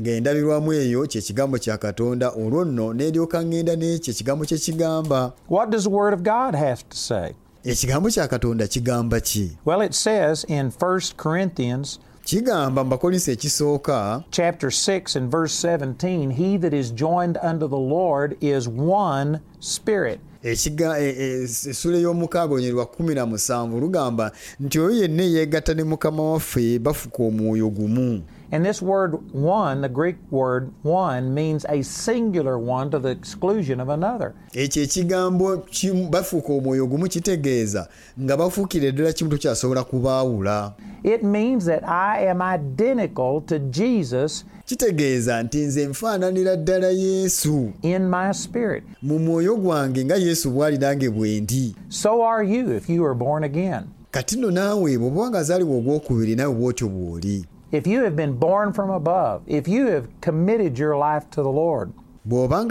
ng'endabirwamu 0.00 0.72
eyo 0.72 1.06
kyekigambo 1.06 1.58
kya 1.58 1.78
katonda 1.78 2.30
olwo 2.30 2.64
nno 2.64 2.92
n'eryoka 2.94 3.42
ŋŋenda 3.42 3.76
n'ekyo 3.76 4.10
ekigambo 4.12 4.44
kye 4.44 4.58
kigamba 4.58 5.32
What 5.48 5.70
does 5.70 5.84
the 5.84 5.90
word 5.90 6.12
of 6.14 6.22
God 6.22 6.54
have 6.54 6.82
to 6.88 6.96
say? 6.96 7.32
Ekigambo 7.64 8.10
kya 8.10 8.28
katonda 8.28 8.66
kigamba 8.68 9.20
ki? 9.20 9.56
Well, 9.64 9.80
it 9.80 9.94
says 9.94 10.44
in 10.44 10.70
1 10.70 11.00
Corinthians 11.16 11.98
kigamba 12.24 12.84
mu 12.84 12.96
ekisooka. 12.96 14.24
chapter 14.30 14.70
6 14.70 15.16
and 15.16 15.30
verse 15.30 15.54
17, 15.54 16.30
he 16.30 16.56
that 16.58 16.74
is 16.74 16.90
joined 16.90 17.38
unto 17.42 17.66
the 17.66 17.78
Lord 17.78 18.36
is 18.40 18.68
one 18.68 19.40
spirit. 19.60 20.20
essula 20.44 21.98
ey'omukaaga 21.98 22.54
olunyiri 22.54 22.72
lwa 22.72 22.86
kumi 22.86 23.14
na 23.14 23.26
musanvu 23.26 23.80
lugamba 23.80 24.32
nti 24.60 24.78
oyo 24.78 24.90
yenna 25.02 25.22
eyeegatta 25.22 25.74
ne 25.74 25.84
mukama 25.84 26.22
waffe 26.32 26.78
bafuka 26.78 27.22
omwoyo 27.22 27.68
gumu 27.70 28.22
And 28.50 28.64
this 28.64 28.80
word 28.82 29.14
one, 29.34 29.82
the 29.82 29.88
Greek 29.88 30.16
word 30.30 30.70
one, 30.82 31.34
means 31.34 31.66
a 31.68 31.82
singular 31.82 32.58
one 32.58 32.90
to 32.90 32.98
the 32.98 33.10
exclusion 33.10 33.80
of 33.80 33.88
another. 33.88 34.32
ekyo 34.54 34.82
ekigambo 34.82 35.64
bafuuka 36.10 36.52
omwoyo 36.52 36.86
gumu 36.86 37.08
kitegeeza 37.08 37.88
nga 38.20 38.36
bafuukira 38.36 38.90
ddala 38.90 39.12
kimu 39.12 39.30
tokyasobola 39.30 39.84
kubaawula 39.84 40.72
It 41.04 41.22
means 41.22 41.64
that 41.64 41.82
I 41.88 42.26
am 42.30 42.42
identical 42.42 43.40
to 43.46 43.58
Jesus 43.58 44.44
kitegeeza 44.66 45.42
nti 45.42 45.58
nze 45.58 45.86
nfaananira 45.86 46.56
ddala 46.56 46.86
yesu 46.88 47.72
in 47.82 48.08
my 48.10 48.32
spirit. 48.34 48.84
mu 49.02 49.18
mwoyo 49.18 49.56
gwange 49.56 50.04
nga 50.04 50.16
yesu 50.16 50.50
bw'ali 50.50 50.78
nange 50.78 51.10
bwe 51.10 51.40
ndi 51.40 51.76
So 51.88 52.22
are 52.22 52.44
you 52.54 52.72
if 52.76 52.88
you 52.90 53.04
are 53.06 53.14
born 53.14 53.44
again. 53.44 53.82
kati 54.10 54.36
nno 54.36 54.50
naawe 54.50 54.98
bw'oba 54.98 55.40
ogwokubiri 55.76 56.36
nawe 56.36 56.54
bw'otyo 56.54 56.88
bw'oli 56.88 57.44
If 57.70 57.86
you 57.86 58.02
have 58.04 58.16
been 58.16 58.32
born 58.32 58.72
from 58.72 58.90
above, 58.90 59.42
if 59.46 59.68
you 59.68 59.86
have 59.88 60.08
committed 60.20 60.78
your 60.78 60.96
life 60.96 61.24
to 61.30 61.42
the 61.42 61.50
Lord, 61.50 61.92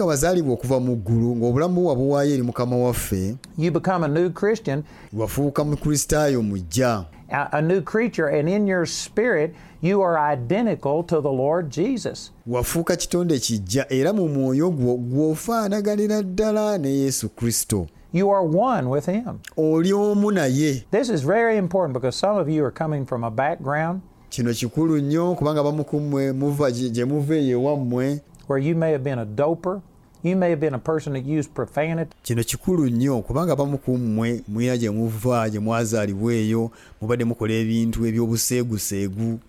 wazaalibwa 0.05 0.53
okuva 0.53 0.79
mu 0.79 0.95
ggulu 0.95 1.35
ng'obulamu 1.35 1.87
wabuwaayo 1.87 2.33
eri 2.33 2.43
mukama 2.43 2.75
waffe 2.77 3.35
you 3.57 3.71
become 3.71 4.03
a 4.05 4.07
new 4.07 4.29
Christian, 4.29 4.83
wafuuka 5.13 5.63
mukristaayo 5.63 6.41
mujja 6.43 7.05
a, 7.29 7.47
a 7.51 7.61
new 7.61 7.81
creature, 7.81 8.27
and 8.39 8.49
in 8.49 8.67
your 8.67 8.85
spirit, 8.85 9.53
you 9.81 10.01
are 10.01 10.17
identical 10.33 11.03
to 11.03 11.21
the 11.21 11.31
Lord 11.31 11.69
Jesus. 11.69 12.31
wafuuka 12.47 12.95
kitonde 12.95 13.39
kijja 13.39 13.85
era 13.89 14.13
mu 14.13 14.27
mwoyo 14.27 14.69
gwo 14.71 14.97
gw'ofaanaganira 14.97 16.21
ddala 16.23 16.77
ne 16.77 16.89
yesu 16.89 17.29
kristo 17.29 17.87
You 18.13 18.31
are 18.31 18.43
one 18.45 18.89
with 18.89 19.05
Him. 19.05 19.39
oli 19.57 19.93
omu 19.93 20.31
naye 20.31 20.85
This 20.91 21.09
is 21.09 21.21
very 21.21 21.57
important 21.57 21.93
because 21.93 22.15
some 22.19 22.37
of 22.41 22.49
you 22.49 22.65
are 22.65 22.71
coming 22.71 23.05
from 23.05 23.23
a 23.23 23.31
background 23.31 24.01
kino 24.29 24.53
kikulu 24.53 24.97
nnyo 24.97 25.35
kubanga 25.35 25.63
bamu 25.63 25.83
ku 25.83 25.99
mmwe 25.99 26.31
muva 26.31 26.71
gye 26.71 27.05
muva 27.05 27.35
eyo 27.35 27.59
ewammwe 27.59 28.19
where 28.47 28.59
you 28.63 28.75
may 28.75 28.91
have 28.91 29.03
been 29.03 29.19
a 29.19 29.25
doper, 29.25 29.81
you 30.23 30.35
may 30.35 30.49
have 30.49 30.59
been 30.59 30.73
a 30.73 30.79
person 30.79 31.13
that 31.13 31.25
used 31.25 31.53
profanity, 31.53 32.11
kino 32.23 32.43
kikulu 32.43 32.89
nnyo 32.89 33.21
kubanga 33.21 33.55
bamu 33.55 33.77
ku 33.77 33.97
mmwe 33.97 34.41
mwina 34.47 34.77
gye 34.77 34.89
muva 34.89 35.49
gye 35.49 35.59
mwazaalibwa 35.59 36.33
eyo 36.33 36.71
mubadde 37.01 37.25
mukola 37.25 37.53
ebintu 37.53 38.05
eby'obuseeguseegu. 38.05 39.39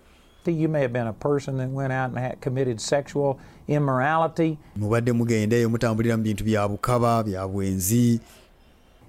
You 0.45 0.67
may 0.69 0.81
have 0.81 0.93
been 0.93 1.05
a 1.07 1.13
person 1.13 1.57
that 1.57 1.69
went 1.69 1.93
out 1.93 2.09
and 2.09 2.17
had 2.17 2.41
committed 2.41 2.79
sexual 2.81 3.37
immorality, 3.67 4.57
mubadde 4.77 5.11
mugenda 5.11 5.55
eyo 5.55 5.69
mutambulira 5.69 6.17
mu 6.17 6.23
bintu 6.23 6.43
bya 6.43 6.67
bukaba 6.67 7.23
bya 7.23 7.47
bwenzi. 7.47 8.19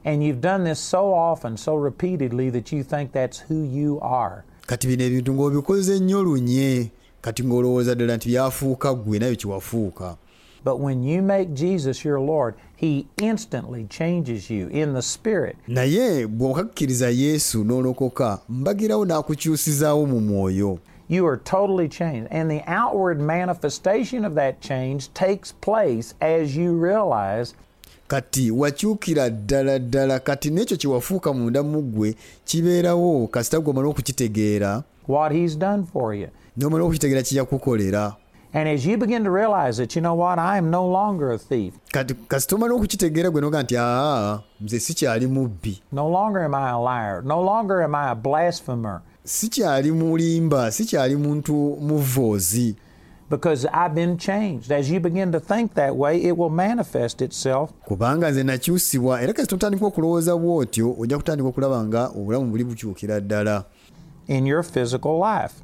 And 0.05 0.23
you've 0.23 0.41
done 0.41 0.65
this 0.65 0.79
so 0.81 1.13
often, 1.15 1.57
so 1.57 1.77
repeatedly 1.77 2.51
that 2.51 2.73
you 2.73 2.83
think 2.83 3.13
that's 3.13 3.39
who 3.39 3.65
you 3.65 3.99
are. 4.01 4.45
Kati 4.71 4.87
bino 4.87 5.03
ebintu 5.05 5.35
ng'obikoze 5.35 5.99
nnyo 6.01 6.23
lunye 6.23 6.91
kati 7.21 7.43
ng'olowooza 7.45 7.95
ddala 7.95 8.17
nti 8.17 8.29
byafuuka 8.29 8.95
ggwe 8.95 9.19
nayo 9.19 9.37
kiwafuuka 9.37 10.17
But 10.65 10.79
when 10.79 11.03
you 11.03 11.23
make 11.23 11.55
Jesus 11.55 12.05
your 12.05 12.21
Lord, 12.21 12.55
He 12.77 13.07
instantly 13.17 13.87
changes 13.89 14.51
you 14.51 14.69
in 14.69 14.95
the 14.95 15.03
Spirit. 15.03 15.57
naye 15.69 16.27
bw'okakkiriza 16.27 17.11
yesu 17.11 17.65
n'olokoka 17.65 18.39
mbagirawo 18.49 19.05
n'akukyusizaawo 19.07 20.07
mu 20.07 20.21
mwoyo 20.21 20.79
You 21.09 21.27
are 21.27 21.37
totally 21.39 21.89
changed. 21.89 22.29
And 22.31 22.49
the 22.51 22.63
outward 22.69 23.21
manifestation 23.21 24.25
of 24.25 24.35
that 24.35 24.61
change 24.61 25.09
takes 25.15 25.53
place 25.61 26.15
as 26.21 26.57
you 26.57 26.79
realize 26.79 27.55
kati 28.11 28.51
wakyukira 28.51 29.31
ddala 29.31 29.79
ddala 29.79 30.19
kati 30.19 30.51
n'ekyo 30.51 30.77
kye 30.77 30.91
wafuuka 30.91 31.33
munda 31.33 31.63
mu 31.63 31.83
ggwe 31.83 32.15
kibeerawo 32.45 33.27
kasita 33.31 33.61
gwe 33.61 33.71
omala 33.71 33.89
okukitegeera 33.89 34.83
n'omala 36.57 36.85
okukitegeera 36.85 37.23
kye 37.23 37.39
yakukolera 37.39 38.17
And 38.53 38.69
as 38.69 38.85
you 38.85 38.97
begin 38.99 39.23
to 39.23 39.31
realize 39.31 39.77
that, 39.77 39.95
you 39.95 40.03
know 40.03 40.15
what, 40.17 40.41
I 40.41 40.59
am 40.59 40.71
no 40.71 40.85
longer 40.85 41.31
a 41.31 41.39
thief. 41.39 41.73
No 45.93 46.09
longer 46.09 46.41
am 46.45 46.55
I 46.57 46.71
a 46.71 46.79
liar. 46.81 47.23
No 47.23 47.41
longer 47.41 47.81
am 47.81 47.95
I 47.95 48.11
a 48.11 48.15
blasphemer. 48.17 49.03
Sikyali 53.31 53.39
mulimba 53.39 53.39
sikyali 53.39 53.39
muntu 53.39 53.39
muvoozi 53.51 53.67
Because 53.67 53.67
I've 53.67 53.95
been 53.95 54.17
changed. 54.19 54.73
As 54.73 54.91
you 54.91 55.01
begin 55.01 55.33
to 55.33 55.41
think 55.41 55.75
that 55.75 55.97
way, 55.97 56.23
it 56.23 56.37
will 56.37 56.51
manifest 56.51 57.23
itself 57.23 57.71
kubanga 57.87 58.31
nze 58.31 58.43
nakyusibwa 58.43 59.23
era 59.23 59.33
okulowooza 59.87 60.37
bw'otyo 60.37 60.95
ojja 60.99 61.17
kutandika 61.17 61.49
okulaba 61.49 61.85
nga 61.85 62.09
obulamu 62.09 62.51
buli 62.51 62.65
bukyukira 62.65 63.21
ddala 63.21 63.65
in 64.29 64.47
your 64.47 64.63
physical 64.63 65.19
life. 65.19 65.55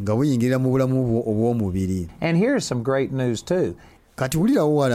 nga 0.00 0.14
buyingirira 0.16 0.58
mu 0.58 0.70
bulamu 0.70 1.04
bwo 1.04 1.20
obw'omubiri 1.30 2.08
And 2.20 2.36
here's 2.38 2.64
some 2.66 2.82
great 2.82 3.12
news, 3.12 3.42
too. 3.42 3.74
kati 4.16 4.38
wulirawo 4.38 4.76
wala 4.76 4.94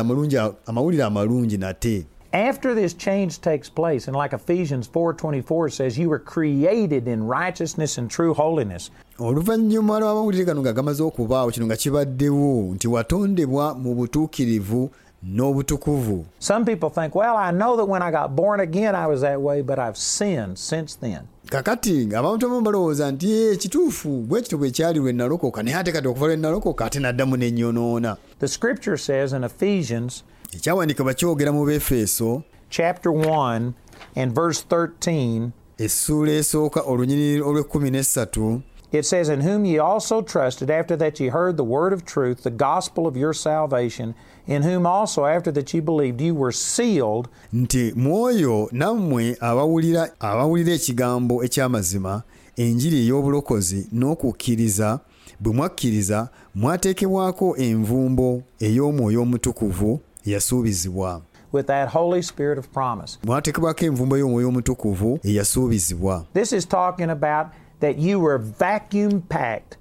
amawulire 0.66 1.04
amalungi 1.04 1.58
nate 1.58 2.06
After 2.34 2.76
this 2.76 2.94
change 2.94 3.40
takes 3.40 3.70
place, 3.70 4.08
and 4.10 4.18
like 4.18 4.34
Ephesians 4.36 4.90
4:24 4.90 5.72
says, 5.72 5.98
you 5.98 6.10
were 6.10 6.20
created 6.20 7.08
in 7.08 7.24
righteousness 7.28 7.98
and 7.98 8.10
true 8.12 8.34
holiness. 8.34 8.92
Oluvannyuma 9.20 10.00
lw'amawulire 10.00 10.46
gano 10.46 10.62
nga 10.62 10.74
gamaze 10.74 11.04
okubaawo 11.04 11.52
kino 11.52 11.66
nga 11.66 11.76
kibaddewo 11.76 12.74
nti 12.76 12.88
watondebwa 12.88 13.74
mu 13.76 13.96
butuukirivu 13.96 14.90
n'obutukuvu 15.24 16.26
Some 16.40 16.66
people 16.66 16.90
think, 16.90 17.16
well, 17.16 17.36
I 17.38 17.52
know 17.52 17.76
that 17.78 17.86
when 17.88 18.02
I 18.02 18.12
got 18.12 18.36
born 18.36 18.60
again 18.60 18.96
I 18.96 19.08
was 19.08 19.22
that 19.22 19.42
way, 19.42 19.62
but 19.62 19.80
I've 19.80 19.98
sinned 19.98 20.58
since 20.58 20.96
then. 21.02 21.20
kakati 21.50 22.10
abantu 22.16 22.46
abamu 22.46 22.62
balowooza 22.62 23.12
nti 23.12 23.28
"Ee, 23.32 23.56
kituufu 23.56 24.10
bwe 24.10 24.42
kityo 24.42 24.58
bwe 24.58 24.72
kyali 24.72 25.00
lwe 25.00 25.14
nalokoka 25.14 25.64
naye 25.64 25.76
ate 25.78 25.92
kati 25.92 26.08
okuva 26.08 26.26
lwe 26.28 26.36
nalokoka 26.38 26.86
ate 26.86 27.00
naddamu 27.00 27.38
n'ennyonoona 27.38 28.18
The 28.40 28.48
scripture 28.48 28.98
says 28.98 29.34
in 29.34 29.44
Ephesians 29.44 30.24
ekyawandiikibwa 30.56 31.14
kyogera 31.14 31.52
mu 31.52 31.66
befeso 31.66 32.42
chapter 32.70 33.12
1 33.12 33.72
and 34.16 34.34
verse 34.36 34.66
13, 34.70 35.50
essuula 35.78 36.32
esooka 36.32 36.82
olunyiriri 36.82 37.42
olw'ekkumi 37.42 37.90
n'essatu 37.92 38.62
it 38.96 39.06
says, 39.06 39.30
In 39.30 39.42
whom 39.42 39.66
ye 39.66 39.78
also 39.80 40.22
trusted, 40.22 40.70
after 40.70 40.96
that 40.98 41.20
ye 41.20 41.28
heard 41.28 41.58
the 41.58 41.64
word 41.64 41.94
of 41.94 42.06
truth, 42.06 42.44
the 42.44 42.50
gospel 42.52 43.06
of 43.08 43.16
your 43.18 43.34
salvation, 43.34 44.16
in 44.48 44.64
whom 44.64 44.86
also, 44.86 45.26
after 45.26 45.52
that 45.52 45.74
ye 45.74 45.80
believed, 45.80 46.22
you 46.22 46.34
were 46.36 46.52
sealed. 46.52 47.28
Nti 47.54 47.94
mwoyo 47.96 48.70
nammwe 48.72 49.38
abawulira 49.40 50.10
abawulira 50.20 50.74
ekigambo 50.74 51.44
eky'amazima 51.44 52.22
enjiri 52.58 52.98
ey'obulokozi 53.08 53.88
n'okukkiriza 53.94 55.00
bwe 55.40 55.54
mwakkiriza 55.54 56.30
mwateekebwako 56.56 57.58
envumbo 57.58 58.42
ey'omwoyo 58.60 59.22
omutukuvu 59.22 60.00
eyasuubizibwa. 60.28 61.22
With 61.52 61.68
that 61.68 61.90
Holy 61.90 62.22
Spirit 62.24 62.58
of 62.60 62.68
promise. 62.68 63.18
mwateekebwako 63.24 63.86
envumbo 63.86 64.18
y'omwoyo 64.18 64.48
omutukuvu 64.48 65.20
eyasuubizibwa. 65.24 66.26
This 66.34 66.52
is 66.54 66.68
talking 66.68 67.10
about 67.10 67.48
that 67.80 67.98
you 67.98 68.20
were 68.20 68.38
vacuum 68.38 69.22
packed 69.22 69.78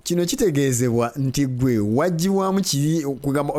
kugamba 3.23 3.55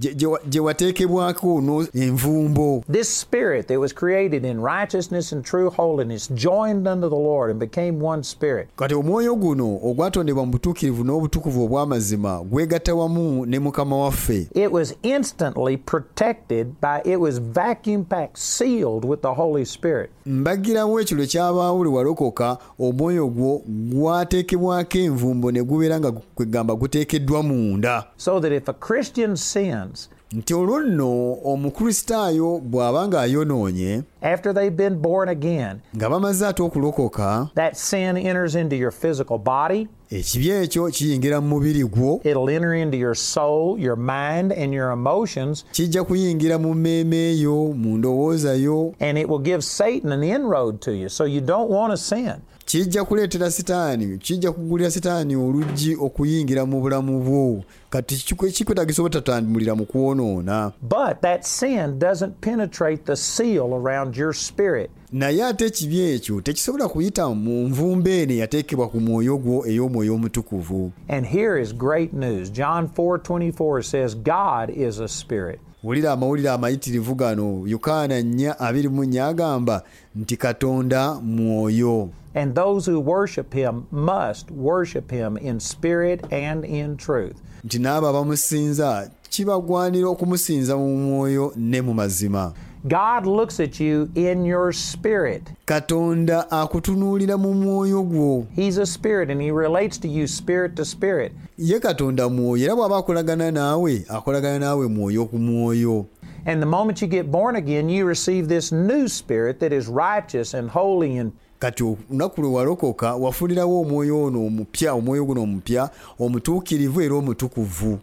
gye- 0.00 0.60
wateekebwako 0.60 1.62
envumbo 1.94 2.84
This 2.92 3.20
spirit 3.20 3.66
that 3.68 3.78
was 3.80 3.94
created 3.94 4.44
in 4.44 4.60
righteousness 4.60 5.32
and 5.32 5.44
true 5.44 5.70
holiness 5.70 6.28
joined 6.34 6.88
unto 6.88 7.08
the 7.08 7.16
Lord 7.16 7.50
and 7.50 7.60
became 7.60 8.04
one 8.04 8.22
spirit. 8.22 8.68
kati 8.76 8.94
omwoyo 8.94 9.34
guno 9.36 9.78
ogwatondebwa 9.82 10.46
mu 10.46 10.52
butuukirivu 10.52 11.04
n'obutukuvu 11.04 11.64
obw'amazima 11.64 12.42
gwegatta 12.44 12.94
wamu 12.94 13.46
ne 13.46 13.58
mukama 13.58 13.96
waffe 13.98 14.48
It 14.54 14.72
was 14.72 14.94
instantly 15.02 15.76
protected 15.76 16.66
by, 16.80 17.00
it 17.12 17.20
was 17.20 17.38
vacuum 17.40 18.04
packed, 18.04 18.36
sealed 18.38 19.04
with 19.04 19.20
the 19.22 19.34
Holy 19.34 19.64
Spirit. 19.64 20.10
mbagirawo 20.26 21.00
ekyo 21.00 21.16
lwe 21.16 21.26
kyabaawo 21.26 21.84
lwe 21.84 21.94
walokoka 21.96 22.58
omwoyo 22.78 23.26
gwo 23.28 23.62
gwateekebwako 23.68 24.98
envumbo 24.98 25.52
ne 25.52 25.62
gubeera 25.62 26.00
nga 26.00 26.12
kwegamba 26.12 26.74
guteekeddwa 26.74 27.42
munda 27.42 28.04
So 28.16 28.40
that 28.40 28.52
if 28.52 28.68
a 28.68 28.72
Christian 28.72 29.36
sins 29.36 29.93
nti 30.34 30.54
olwo 30.54 30.80
nno 30.80 31.36
omukristaayo 31.44 32.58
bw'aba 32.58 33.08
ng'ayonoonye 33.08 34.02
after 34.22 34.54
they've 34.54 34.76
been 34.76 34.94
born 34.94 35.28
again, 35.28 35.80
nga 35.96 36.10
bamaze 36.10 36.46
ate 36.46 36.62
okulokoka 36.62 37.50
that 37.54 37.76
sin 37.76 38.16
enters 38.16 38.54
into 38.54 38.76
your 38.76 38.90
physical 38.90 39.38
body, 39.38 39.88
ekibi 40.10 40.50
ekyo 40.50 40.90
kiyingira 40.90 41.40
mu 41.40 41.48
mubiri 41.48 41.84
gwo 41.84 42.20
it'll 42.24 42.50
enter 42.50 42.74
into 42.74 42.96
your 42.96 43.14
soul, 43.14 43.78
your 43.78 43.96
mind, 43.96 44.52
and 44.52 44.74
your 44.74 44.90
emotions, 44.90 45.64
kijja 45.72 46.04
kuyingira 46.04 46.58
mu 46.58 46.74
mmeeme 46.74 47.38
yo 47.38 47.72
mu 47.72 47.98
ndowooza 47.98 48.54
yo 48.54 48.94
and 49.00 49.18
it 49.18 49.28
will 49.28 49.42
give 49.42 49.62
Satan 49.62 50.12
an 50.12 50.22
inroad 50.22 50.80
to 50.80 50.92
you. 50.92 51.08
So 51.08 51.24
you 51.24 51.40
don't 51.40 51.70
want 51.70 51.92
to 51.92 51.96
sin. 51.96 52.42
Kijja 52.74 53.04
kuleetera 53.04 53.50
sitaani 53.50 54.18
kijja 54.18 54.52
kugulira 54.52 54.90
sitaani 54.90 55.36
oluggi 55.36 55.96
okuyingira 56.00 56.66
mu 56.66 56.80
bulamu 56.80 57.20
bwo 57.20 57.64
kati 57.90 58.14
kiku- 58.14 58.50
kikwetagisa 58.50 59.02
obutatambulira 59.02 59.74
mu 59.74 59.86
kwonoona 59.86 60.72
But 60.82 61.20
that 61.20 61.42
sin 61.44 61.98
doesn't 61.98 62.32
penetrate 62.40 63.02
the 63.04 63.16
seal 63.16 63.72
around 63.74 64.16
your 64.16 64.34
spirit. 64.34 64.90
naye 65.12 65.44
ate 65.44 65.66
ekibi 65.66 66.00
ekyo 66.00 66.40
tekisobola 66.40 66.88
kuyita 66.88 67.28
mu 67.28 67.68
nvumbo 67.68 68.10
eno 68.10 68.32
eyateekebwa 68.32 68.88
ku 68.88 69.00
mwoyo 69.00 69.38
gwo 69.38 69.66
ey'omwoyo 69.66 70.14
omutukuvu 70.14 70.92
And 71.08 71.26
here 71.26 71.62
is 71.62 71.74
great 71.74 72.12
news. 72.12 72.50
John 72.52 72.88
4:24 72.96 73.82
says 73.82 74.16
God 74.16 74.70
is 74.76 74.98
a 75.00 75.08
spirit. 75.08 75.60
wulira 75.84 76.12
amawulire 76.12 76.50
amayitirivu 76.50 77.14
gano 77.14 77.62
yokaana 77.66 78.20
4 78.20 79.20
agamba 79.28 79.82
nti 80.16 80.36
katonda 80.36 81.14
mwoyo 81.14 82.08
And 82.34 82.54
those 82.54 82.86
who 82.90 82.98
worship 83.00 83.52
him 83.54 83.86
must 83.92 84.50
worship 84.50 85.10
him 85.10 85.36
in 85.36 85.60
spirit 85.60 86.20
and 86.32 86.64
in 86.64 86.96
truth. 86.96 87.36
nti 87.64 87.78
n'abo 87.78 88.08
abamusinza 88.08 89.10
kibagwanira 89.30 90.08
okumusinza 90.08 90.76
mu 90.76 90.96
mwoyo 90.96 91.52
ne 91.56 91.80
mu 91.80 91.94
mazima 91.94 92.52
God 92.86 93.24
looks 93.26 93.60
at 93.60 93.80
you 93.80 94.10
in 94.14 94.44
your 94.44 94.72
spirit. 94.72 95.42
katonda 95.66 96.50
akutunuulira 96.50 97.36
mu 97.38 97.54
mwoyo 97.54 98.02
gwo 98.02 98.46
He's 98.56 98.78
a 98.78 98.86
spirit 98.86 99.30
and 99.30 99.40
he 99.40 99.50
relates 99.50 99.98
to 99.98 100.08
you 100.08 100.26
spirit 100.26 100.76
to 100.76 100.84
spirit. 100.84 101.32
ye 101.58 101.80
katonda 101.80 102.28
mwoyo 102.28 102.64
era 102.64 102.74
bw'aba 102.76 102.96
akolagana 102.98 103.50
naawe 103.50 104.04
akolagana 104.08 104.58
naawe 104.58 104.86
mwoyo 104.88 105.24
ku 105.26 105.38
mwoyo 105.38 106.06
And 106.46 106.60
the 106.60 106.66
moment 106.66 107.00
you 107.00 107.08
get 107.08 107.30
born 107.30 107.56
again, 107.56 107.88
you 107.88 108.04
receive 108.04 108.48
this 108.48 108.70
new 108.70 109.08
spirit 109.08 109.60
that 109.60 109.72
is 109.72 109.88
righteous 109.88 110.52
and 110.52 110.68
holy 110.68 111.16
and 111.16 111.32
kati 111.64 111.82
olunaku 111.82 112.40
lwe 112.42 112.50
walokoka 112.50 113.14
wafunirawo 113.16 113.80
omwoyo 113.80 114.22
ono 114.22 114.46
omupya 114.46 114.92
omwoyo 114.94 115.24
guno 115.24 115.42
omupya 115.42 115.90
omutuukirivu 116.20 117.00
era 117.00 117.14
omutukuvu. 117.14 117.98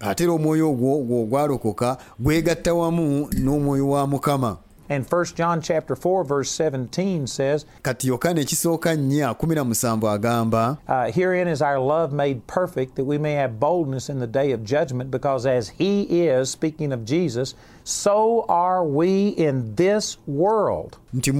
Ate 0.00 0.24
era 0.24 0.32
omwoyo 0.32 0.70
ogwo 0.70 0.98
gwo 0.98 1.22
ogwalokoka 1.22 1.96
gwegatta 2.18 2.74
wamu 2.74 3.28
n'omwoyo 3.42 3.88
wa 3.88 4.06
mukama 4.06 4.56
And 4.90 5.06
1 5.10 5.24
John 5.34 5.60
chapter 5.60 5.94
4 5.94 6.24
verse 6.24 6.50
17 6.50 7.26
says, 7.26 7.66
kati 7.82 8.08
yokaana 8.08 8.40
ekisooka 8.40 8.94
nnya 8.94 9.30
17 9.32 10.08
agamba 10.10 10.78
uh, 10.88 11.12
Herein 11.12 11.48
is 11.48 11.62
our 11.62 11.78
love 11.78 12.12
made 12.12 12.46
perfect, 12.46 12.96
that 12.96 13.04
we 13.04 13.18
may 13.18 13.32
have 13.32 13.60
boldness 13.60 14.08
in 14.08 14.18
the 14.18 14.26
day 14.26 14.52
of 14.52 14.64
judgment, 14.64 15.10
because 15.10 15.46
as 15.46 15.68
He 15.68 16.02
is, 16.02 16.50
speaking 16.50 16.92
of 16.92 17.04
Jesus, 17.04 17.54
so 17.84 18.44
are 18.48 18.84
we 18.84 19.28
in 19.28 19.74
this 19.76 20.18
world. 20.26 20.98
nti 21.14 21.32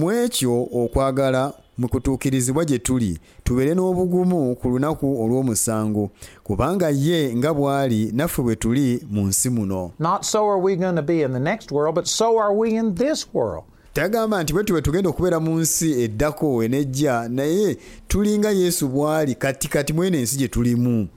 okwagala 0.73 1.53
mu 1.79 1.89
kutuukirizibwa 1.89 2.65
gye 2.65 2.79
tuli 2.79 3.19
tubeere 3.43 3.73
n'obugumu 3.75 4.55
ku 4.55 4.69
lunaku 4.69 5.07
olw'omusango 5.23 6.09
kubanga 6.43 6.89
ye 6.89 7.35
nga 7.35 7.53
bw'ali 7.53 8.11
naffe 8.13 8.41
bwe 8.41 8.55
tuli 8.55 8.99
mu 9.09 9.27
nsi 9.27 9.49
muno. 9.49 9.91
Tagamba 13.93 14.43
nti 14.43 14.53
bwe 14.53 14.63
tube 14.63 14.81
tugenda 14.81 15.09
okubeera 15.09 15.39
mu 15.39 15.59
nsi 15.59 16.03
eddako 16.03 16.63
enejja 16.63 17.29
naye 17.29 17.77
tulinga 18.07 18.51
yesu 18.51 18.87
bw'ali 18.87 19.35
kati 19.35 19.67
kati 19.67 19.93
mweno 19.93 20.17
ensi 20.17 20.37
gye 20.37 20.47
tulimu. 20.47 21.07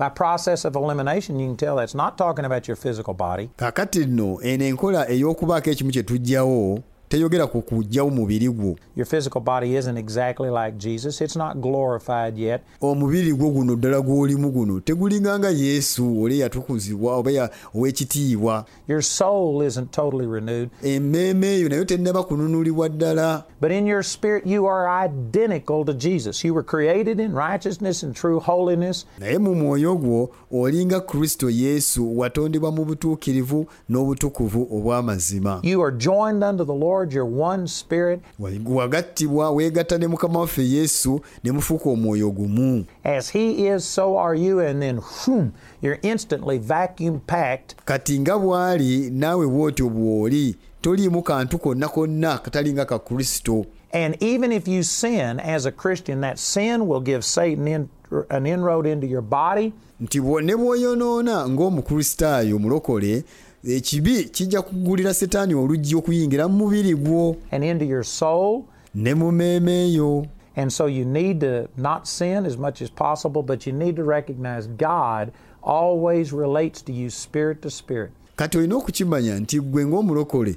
Kaakati 3.56 4.06
nno 4.06 4.38
eno 4.42 4.64
enkola 4.64 5.10
ey'okubaako 5.10 5.70
ekimu 5.70 5.90
kye 5.90 6.02
tugjawo 6.02 6.78
teyogera 7.12 7.46
ku 7.46 7.62
kugjawo 7.62 8.10
mubiri 8.10 8.48
gwo 8.48 8.76
Your 8.96 9.06
physical 9.06 9.40
body 9.40 9.76
isn't 9.76 9.96
exactly 9.98 10.50
like 10.50 10.78
Jesus. 10.78 11.20
It's 11.20 11.36
not 11.36 11.56
glorified 11.60 12.38
yet. 12.38 12.60
omubiri 12.80 13.32
gwo 13.34 13.50
guno 13.50 13.76
ddala 13.76 14.00
gw'olimu 14.00 14.50
guno 14.50 14.80
tegulinganga 14.80 15.50
yesu 15.50 16.22
oli 16.22 16.40
yatukuzibwa 16.40 17.16
oba 17.16 17.50
ow'ekitiibwa 17.74 18.64
Your 18.88 19.02
soul 19.02 19.62
isn't 19.66 19.90
totally 19.92 20.26
renewed. 20.26 20.70
emmeeme 20.82 21.46
eyo 21.46 21.68
nayo 21.68 21.84
tennaba 21.84 22.22
kununulibwa 22.22 22.88
ddala 22.88 23.44
But 23.60 23.70
in 23.70 23.86
your 23.86 24.02
spirit, 24.02 24.44
you 24.46 24.66
are 24.66 24.88
identical 25.06 25.84
to 25.84 25.92
Jesus. 25.94 26.44
You 26.44 26.52
were 26.54 26.64
created 26.64 27.20
in 27.20 27.32
righteousness 27.34 28.02
and 28.02 28.14
true 28.16 28.40
holiness. 28.40 29.06
naye 29.18 29.38
mu 29.38 29.54
mwoyo 29.54 29.96
gwo 29.96 30.30
olinga 30.52 31.00
kristo 31.00 31.50
yesu 31.50 32.18
watondebwa 32.18 32.72
mu 32.72 32.84
butuukirivu 32.84 33.66
n'obutukuvu 33.90 34.68
obw'amazima 34.76 35.60
You 35.62 35.82
are 35.84 35.96
joined 35.96 36.42
unto 36.44 36.64
the 36.64 36.74
Lord. 36.74 37.01
You're 37.10 37.24
one 37.42 37.66
spirit. 37.66 38.20
Wagattibwa 38.66 39.50
weegatta 39.50 39.98
ne 39.98 40.06
mukama 40.06 40.40
waffe 40.40 40.62
yesu 40.70 41.20
ne 41.44 41.52
mufuuka 41.52 41.90
omwoyo 41.90 42.30
gumu 42.30 42.84
As 43.04 43.30
He 43.32 43.66
is, 43.66 43.84
so 43.84 44.16
are 44.18 44.34
you. 44.34 44.60
And 44.60 44.82
then, 44.82 44.96
whoom, 44.98 45.52
you're 45.80 45.98
instantly 46.02 46.58
vacuum 46.58 47.20
packed. 47.26 47.74
kati 47.84 48.18
nga 48.20 48.38
bw'ali 48.38 49.10
naawe 49.10 49.46
bw'otyo 49.46 49.88
bw'oli 49.90 50.56
toliimu 50.80 51.22
kantu 51.22 51.58
konna 51.58 51.88
konna 51.88 52.38
katalinga 52.38 52.84
ka 52.86 52.98
kristo 52.98 53.66
And 53.94 54.16
even 54.22 54.52
if 54.52 54.66
you 54.68 54.82
sin 54.82 55.38
as 55.40 55.66
a 55.66 55.72
Christian, 55.72 56.20
that 56.22 56.38
sin 56.38 56.86
will 56.86 57.00
give 57.00 57.24
Satan 57.24 57.68
in, 57.68 57.88
an 58.30 58.46
inroad 58.46 58.86
into 58.86 59.06
your 59.06 59.22
body. 59.22 59.72
nti 60.00 60.20
ne 60.20 60.54
bw'oyonoona 60.54 61.48
ng'omukristaayo 61.48 62.56
omulokole 62.56 63.24
ekibi 63.64 64.24
kijja 64.24 64.62
kugulira 64.62 65.14
setaani 65.14 65.54
oluggi 65.54 65.94
okuyingira 65.96 66.48
mu 66.48 66.56
mubiri 66.56 66.94
gwo 66.94 67.36
and 67.50 67.64
into 67.64 67.84
your 67.84 68.04
soul. 68.04 68.64
ne 68.94 69.14
mu 69.14 70.26
And 70.54 70.70
so 70.70 70.86
you 70.86 71.04
need 71.04 71.40
to 71.40 71.68
not 71.78 72.06
sin 72.06 72.44
as 72.44 72.58
much 72.58 72.82
as 72.82 72.90
possible, 72.90 73.42
but 73.42 73.66
you 73.66 73.72
need 73.72 73.96
to 73.96 74.04
recognize 74.04 74.66
God 74.66 75.32
always 75.62 76.30
relates 76.32 76.82
to 76.82 76.92
you 76.92 77.08
spirit 77.08 77.62
to 77.62 77.70
spirit. 77.70 78.10
kati 78.36 78.58
olina 78.58 78.76
okukimanya 78.76 79.38
nti 79.40 79.60
gwe 79.60 79.86
ng'omulokole 79.86 80.56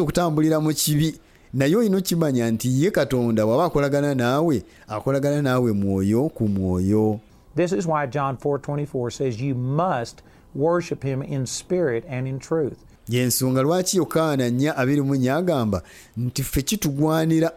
okutambulira 0.00 0.60
mu 0.60 0.74
kibi 0.74 1.14
naye 1.54 1.76
olina 1.76 1.96
okimanya 1.96 2.50
nti 2.50 2.82
ye 2.82 2.90
katonda 2.90 3.42
akolagana 3.64 4.14
naawe 4.14 4.62
akolagana 4.88 5.42
naawe 5.42 5.72
mwoyo 5.72 6.28
ku 6.28 6.48
mwoyo 6.48 7.20
This 7.56 7.72
is 7.72 7.86
why 7.86 8.06
John 8.06 8.36
4:24 8.36 9.10
says 9.12 9.40
you 9.40 9.54
must 9.54 10.22
worship 10.54 11.02
him 11.04 11.22
in 11.22 11.46
spirit 11.46 12.04
and 12.10 12.26
in 12.26 12.38
truth. 12.38 12.76
lwaki 13.62 13.96
yokaana 13.96 14.50
nnya 14.50 14.76
abiri 14.76 15.02
mu 15.02 15.14
agamba 15.30 15.82
nti 16.16 16.42
ffe 16.42 16.62
kitugwanira 16.62 17.52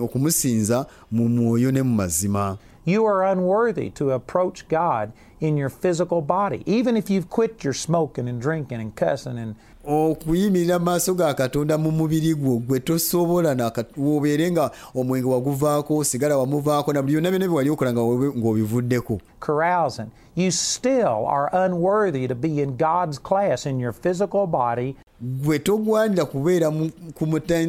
okumusinza 0.00 0.86
mu 1.10 1.28
mwoyo 1.28 1.70
ne 1.72 1.82
mu 1.82 1.94
mazima 1.94 2.56
You 2.86 3.06
are 3.06 3.32
unworthy 3.32 3.90
to 3.90 4.12
approach 4.12 4.64
God 4.68 5.10
in 5.40 5.56
your 5.56 5.70
physical 5.70 6.20
body. 6.20 6.62
Even 6.66 6.96
if 6.96 7.10
you've 7.10 7.28
quit 7.30 7.64
your 7.64 7.74
smoking 7.74 8.28
and 8.28 8.40
drinking 8.40 8.80
and 8.80 8.94
cussing 8.94 9.38
and 9.38 9.54
okuyimirira 9.84 10.78
mu 10.78 10.84
maaso 10.84 11.14
ga 11.14 11.34
katonda 11.34 11.78
mu 11.78 11.90
mubiri 11.90 12.34
gwo 12.34 12.58
gwe 12.58 12.80
tosobola 12.80 13.72
wobeere 13.96 14.50
nga 14.50 14.70
omwenge 14.94 15.28
waguvaako 15.28 16.04
sigala 16.04 16.38
wamuvaako 16.38 16.92
na 16.92 17.02
buli 17.02 17.14
byonna 17.14 17.30
byonna 17.30 17.48
bye 17.48 17.56
wali 17.56 17.70
okola 17.70 17.92
ng'obivuddeko. 17.92 19.20
Carousing, 19.40 20.10
you 20.34 20.50
still 20.50 21.24
are 21.26 21.48
unworthy 21.52 22.28
to 22.28 22.34
be 22.34 22.60
in 22.60 22.76
God's 22.76 23.18
class 23.18 23.64
in 23.66 23.80
your 23.80 23.92
physical 23.92 24.46
body. 24.46 24.96
Gwe 25.20 25.58
togwanira 25.58 26.24
kubeera 26.24 26.72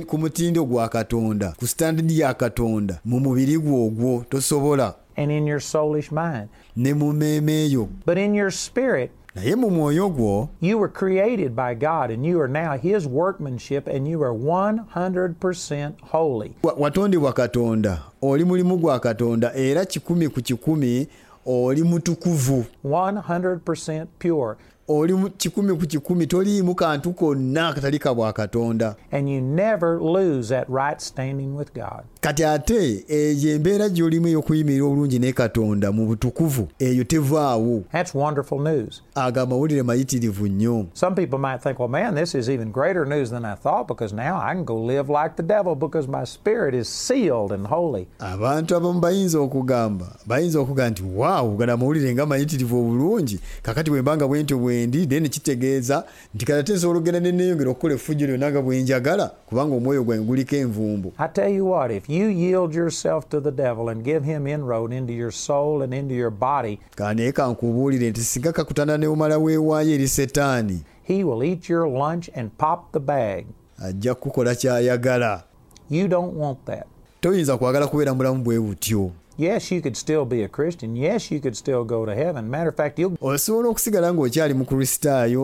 ku 0.07 0.17
mutindo 0.17 0.65
gwa 0.65 0.89
katonda 0.89 1.53
ku 1.57 1.67
sitandidi 1.67 2.19
ya 2.19 2.33
katonda 2.33 2.99
mu 3.05 3.19
mubiri 3.19 3.57
gwo 3.57 3.85
ogwo 3.85 4.25
tosobola 4.29 4.93
and 5.17 5.31
in 5.31 5.47
your 5.47 5.59
soulish 5.59 6.11
mind. 6.11 6.47
ne 6.75 6.93
mu 6.93 7.13
mmeeme 7.13 7.53
eyo 7.65 7.87
But 8.05 8.17
in 8.17 8.35
your 8.35 8.51
spirit, 8.51 9.11
naye 9.35 9.55
mu 9.55 9.69
mwoyo 9.69 10.09
gwo 10.09 10.49
you 10.61 10.79
were 10.79 10.91
created 10.91 11.55
by 11.55 11.75
God 11.75 12.11
and 12.11 12.25
you 12.25 12.41
are 12.41 12.47
now 12.51 12.77
His 12.77 13.07
workmanship 13.07 13.87
and 13.87 14.07
you 14.07 14.23
are 14.23 14.33
100% 14.33 15.91
holy. 16.11 16.51
wa- 16.63 17.31
katonda 17.33 18.01
oli 18.21 18.43
mulimu 18.45 18.77
gwa 18.77 18.99
katonda 18.99 19.53
era 19.55 19.85
kikumi 19.85 20.29
ku 20.29 20.41
kikumi 20.41 21.07
oli 21.45 21.83
mutukuvu 21.83 22.65
100% 22.85 24.05
pure. 24.19 24.55
oli 24.87 25.29
kikumi 25.37 25.73
ku 25.77 25.85
kikumi 25.87 26.27
toliimu 26.27 26.75
kantu 26.75 27.13
konna 27.13 27.67
akatali 27.67 27.99
ka 27.99 28.13
bwa 28.13 28.33
katonda 28.33 28.95
And 29.11 29.29
you 29.29 29.41
never 29.41 29.99
lose 30.01 30.49
that 30.49 30.69
right 30.69 31.01
standing 31.01 31.55
with 31.57 31.73
God. 31.73 32.03
Kati 32.21 32.43
ate 32.45 33.05
eyo 33.07 33.51
embeera 33.55 33.89
gy'olimu 33.89 34.27
ey'okuyimirira 34.27 34.85
obulungi 34.85 35.19
ne 35.19 35.33
katonda 35.33 35.91
mu 35.91 36.05
butukuvu 36.05 36.67
eyo 36.79 37.03
tevaawo 37.03 37.83
That's 37.91 38.15
wonderful 38.15 38.59
news. 38.59 39.01
ago 39.15 39.41
amawulire 39.41 39.83
mayitirivu 39.83 40.47
nnyo 40.47 40.85
Some 40.93 41.15
people 41.15 41.37
might 41.39 41.63
think, 41.63 41.79
well, 41.79 41.89
man, 41.89 42.15
this 42.15 42.35
is 42.35 42.49
even 42.49 42.71
greater 42.71 43.05
news 43.05 43.29
than 43.31 43.43
I 43.45 43.55
thought 43.55 43.87
because 43.87 44.13
now 44.15 44.37
I 44.39 44.53
can 44.53 44.63
go 44.65 44.75
live 44.85 45.09
like 45.09 45.35
the 45.35 45.43
devil 45.43 45.75
because 45.75 46.07
my 46.07 46.23
spirit 46.25 46.75
is 46.75 46.87
sealed 47.07 47.51
and 47.51 47.67
holy. 47.67 48.07
abantu 48.19 48.75
abamu 48.75 48.99
bayinza 48.99 49.39
okugamba 49.39 50.05
bayinza 50.25 50.59
okugamba 50.59 50.89
nti 50.89 51.03
waawu 51.15 51.57
gano 51.57 51.73
amawulire 51.73 52.13
nga 52.13 52.25
mayitirivu 52.25 52.79
obulungi 52.79 53.39
kakati 53.61 53.89
bwe 53.91 54.01
mbanga 54.01 54.27
bwentyo 54.27 54.57
bwendi 54.57 55.05
then 55.07 55.29
kitegeeza 55.29 56.03
nti 56.35 56.45
kati 56.45 56.59
ate 56.59 56.73
nsobola 56.73 56.97
okugenda 56.99 57.19
ne 57.19 57.31
neeyongera 57.31 57.71
okukola 57.71 57.93
effujjo 57.93 58.27
lyonna 58.27 58.51
nga 58.51 58.61
bwe 58.61 58.81
njagala 58.81 59.31
kubanga 59.45 59.75
omwoyo 59.75 60.03
gwange 60.03 60.23
guliko 60.25 60.55
envumbo 60.55 61.11
I 61.19 61.27
tell 61.27 61.49
you 61.55 61.65
what, 61.71 61.91
if 61.91 62.09
you 62.11 62.27
yield 62.27 62.75
yourself 62.75 63.29
to 63.29 63.39
the 63.39 63.51
devil 63.51 63.87
and 63.89 64.03
give 64.03 64.25
him 64.25 64.45
inroad 64.47 64.91
into 64.91 65.13
your 65.13 65.31
soul 65.31 65.81
and 65.81 65.93
into 65.93 66.13
your 66.13 66.29
body, 66.29 66.79
kanaye 66.95 67.31
kankubuulire 67.31 68.09
nti 68.09 68.21
singa 68.21 68.51
kakutanda 68.51 68.97
ne 68.97 69.07
omala 69.07 69.37
weewaayo 69.37 69.93
eri 69.93 70.07
setaani 70.07 70.81
he 71.03 71.23
will 71.23 71.43
eat 71.43 71.69
your 71.69 71.87
lunch 71.87 72.29
and 72.35 72.49
pop 72.57 72.91
the 72.91 72.99
bag. 72.99 73.45
ajja 73.83 74.15
kukola 74.15 74.55
ky'ayagala 74.55 75.43
You 75.89 76.07
don't 76.07 76.37
want 76.37 76.65
that. 76.65 76.87
toyinza 77.21 77.57
kwagala 77.57 77.87
kubeera 77.87 78.13
mulamu 78.13 78.43
bwe 78.43 78.59
butyo 78.59 79.11
Yes, 79.37 79.71
you 79.71 79.81
could 79.81 79.95
still 79.95 80.25
be 80.25 80.43
a 80.43 80.47
Christian. 80.47 80.95
Yes, 80.95 81.31
you 81.31 81.39
could 81.39 81.55
still 81.55 81.83
go 81.83 82.05
to 82.05 82.13
heaven. 82.13 82.49
Matter 82.49 82.69
of 82.69 82.75
fact, 82.75 82.99
you'll 82.99 83.17
osobola 83.21 83.69
okusigala 83.69 84.13
ng'okyali 84.13 84.53
mu 84.53 84.65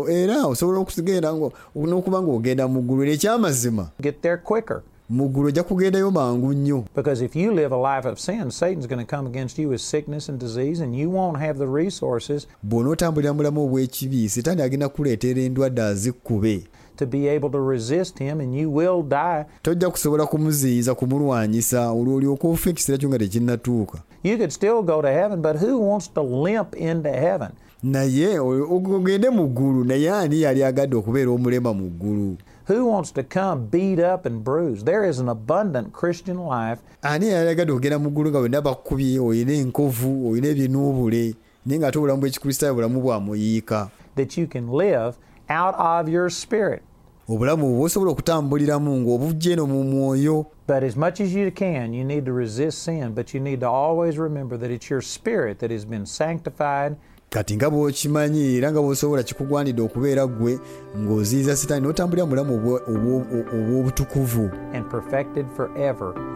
era 0.10 0.46
osobola 0.46 0.80
okusigenda 0.80 1.32
n'okuba 1.76 2.22
ng'ogenda 2.22 2.68
mu 2.68 2.82
ggulu 2.82 3.04
era 3.04 3.12
ekyamazima 3.14 3.90
get 4.02 4.22
there 4.22 4.38
quicker. 4.38 4.82
Mu 5.10 5.30
ggulu 5.30 5.48
ojja 5.48 5.64
kugendayo 5.64 6.12
mangu 6.12 6.54
nnyo 6.54 6.84
Because 6.96 7.26
if 7.26 7.36
you 7.36 7.52
live 7.54 7.76
a 7.76 7.96
life 7.96 8.10
of 8.10 8.20
sin, 8.20 8.52
Satan's 8.52 8.88
going 8.88 9.06
to 9.06 9.16
come 9.16 9.28
against 9.30 9.60
you 9.60 9.70
with 9.70 9.82
sickness 9.82 10.30
and 10.30 10.40
disease, 10.40 10.84
and 10.84 10.96
you 10.96 11.10
won't 11.10 11.38
have 11.40 11.60
the 11.60 11.68
resources 11.68 12.48
bw'onootambulira 12.64 13.34
mulamu 13.34 13.64
obw'ekibi 13.66 14.30
sitaani 14.30 14.62
agenda 14.62 14.90
kuleetera 14.90 15.42
endwadde 15.42 15.82
azikkube 15.82 16.64
to 16.96 17.06
be 17.06 17.28
able 17.36 17.50
to 17.50 17.70
resist 17.70 18.20
him, 18.20 18.40
and 18.42 18.56
you 18.56 18.76
will 18.76 19.04
die. 19.04 19.46
tojja 19.62 19.90
kusobola 19.90 20.26
kumuziyiza 20.26 20.96
kumulwanyisa 20.96 21.90
olwo 21.92 22.16
olyoka 22.16 22.48
ofa 22.48 22.70
ekiseera 22.70 22.98
kyo 22.98 23.10
nga 23.10 23.20
tekinnatuuka 23.20 23.98
You 24.24 24.38
could 24.38 24.52
still 24.52 24.82
go 24.82 25.02
to 25.02 25.08
heaven, 25.08 25.42
but 25.42 25.56
who 25.62 25.78
wants 25.90 26.08
to 26.14 26.22
limp 26.24 26.76
into 26.76 27.10
heaven? 27.10 27.50
naye 27.84 28.40
ogende 28.40 29.30
mu 29.30 29.48
ggulu 29.48 29.84
naye 29.84 30.12
ani 30.12 30.42
yali 30.42 30.64
agadde 30.64 30.96
okubeera 30.96 31.32
omulema 31.32 31.74
mu 31.74 31.90
ggulu 31.90 32.38
Who 32.68 32.86
wants 32.86 33.12
to 33.12 33.24
come 33.24 33.68
beat 33.68 33.98
up 33.98 34.26
and 34.26 34.44
bruised? 34.44 34.86
There 34.86 35.06
is 35.06 35.20
an 35.20 35.30
abundant 35.30 35.94
Christian 35.94 36.38
life 36.38 36.80
ani 37.02 37.28
yali 37.28 37.50
agadde 37.50 37.98
mu 38.00 38.10
ggulu 38.10 38.30
nga 38.30 38.40
wenna 38.40 38.62
bakubye 38.62 39.20
olina 39.20 39.54
enkovu 39.54 40.28
olina 40.30 40.48
ebinuubule 40.48 41.36
naye 41.66 41.80
ng'ate 41.80 41.98
obulamu 41.98 42.22
bw'ekikristaayo 42.22 42.76
bulamu 42.76 43.02
bwa 43.02 43.90
that 44.16 44.38
you 44.38 44.48
can 44.48 44.68
live 44.68 45.16
out 45.50 45.76
of 45.76 46.10
your 46.10 46.30
spirit. 46.30 46.82
obulamu 47.30 47.80
bwe 47.80 48.12
okutambuliramu 48.12 49.00
ng'obujja 49.00 49.52
eno 49.54 49.66
mu 49.68 49.84
mwoyo 49.84 50.46
But 50.68 50.84
as 50.84 50.98
much 50.98 51.22
as 51.22 51.34
you 51.34 51.50
can, 51.52 51.94
you 51.94 52.04
need 52.04 52.26
to 52.26 52.34
resist 52.34 52.84
sin, 52.84 53.14
but 53.14 53.34
you 53.34 53.40
need 53.40 53.62
to 53.62 53.70
always 53.70 54.18
remember 54.18 54.58
that 54.58 54.70
it's 54.70 54.90
your 54.90 55.02
spirit 55.02 55.60
that 55.60 55.72
has 55.72 55.86
been 55.86 56.06
sanctified 56.06 56.98
kati 57.30 57.56
nga 57.56 57.70
bw'okimanyi 57.70 58.56
era 58.58 58.72
nga 58.72 58.80
bw'osobola 58.82 59.24
kikugwanidde 59.24 59.82
okubeera 59.82 60.24
ggwe 60.28 60.60
ng'oziyiza 60.98 61.56
sitaani 61.56 61.84
n'otambulira 61.84 62.24
mu 62.24 62.30
bulamu 62.32 62.54
obwo- 62.56 62.82
obwo- 62.88 63.26
obw'obutukuvu. 63.56 64.50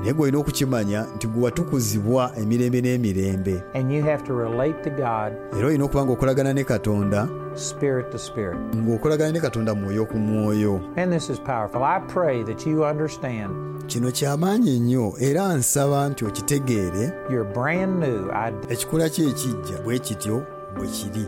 Naye 0.02 0.14
gwe 0.14 0.24
olina 0.24 0.38
okukimanya 0.40 1.06
nti 1.16 1.28
gwe 1.28 1.44
watukuzibwa 1.44 2.32
emirembe 2.38 2.82
n'emirembe. 2.82 3.64
Era 5.58 5.68
olina 5.68 5.86
okuba 5.86 6.06
ng'okolagana 6.06 6.54
ne 6.54 6.64
katonda 6.64 7.28
spirit 7.56 8.12
to 8.12 8.18
spirit. 8.18 8.60
ng'okolagana 8.76 9.32
ne 9.32 9.40
katonda 9.40 9.74
mwoyo 9.76 10.06
ku 10.06 10.18
mwoyo. 10.18 10.82
Kino 13.88 14.12
kyamaanyi 14.12 14.80
nnyo 14.80 15.14
era 15.20 15.56
nsaba 15.56 16.10
nti 16.10 16.26
okitegeere 16.26 17.12
ekikula 18.70 19.10
kye 19.10 19.28
ekijja 19.28 19.78
bwe 19.84 20.00
kityo 20.00 20.44
bwe 20.76 20.88
kiri 20.88 21.26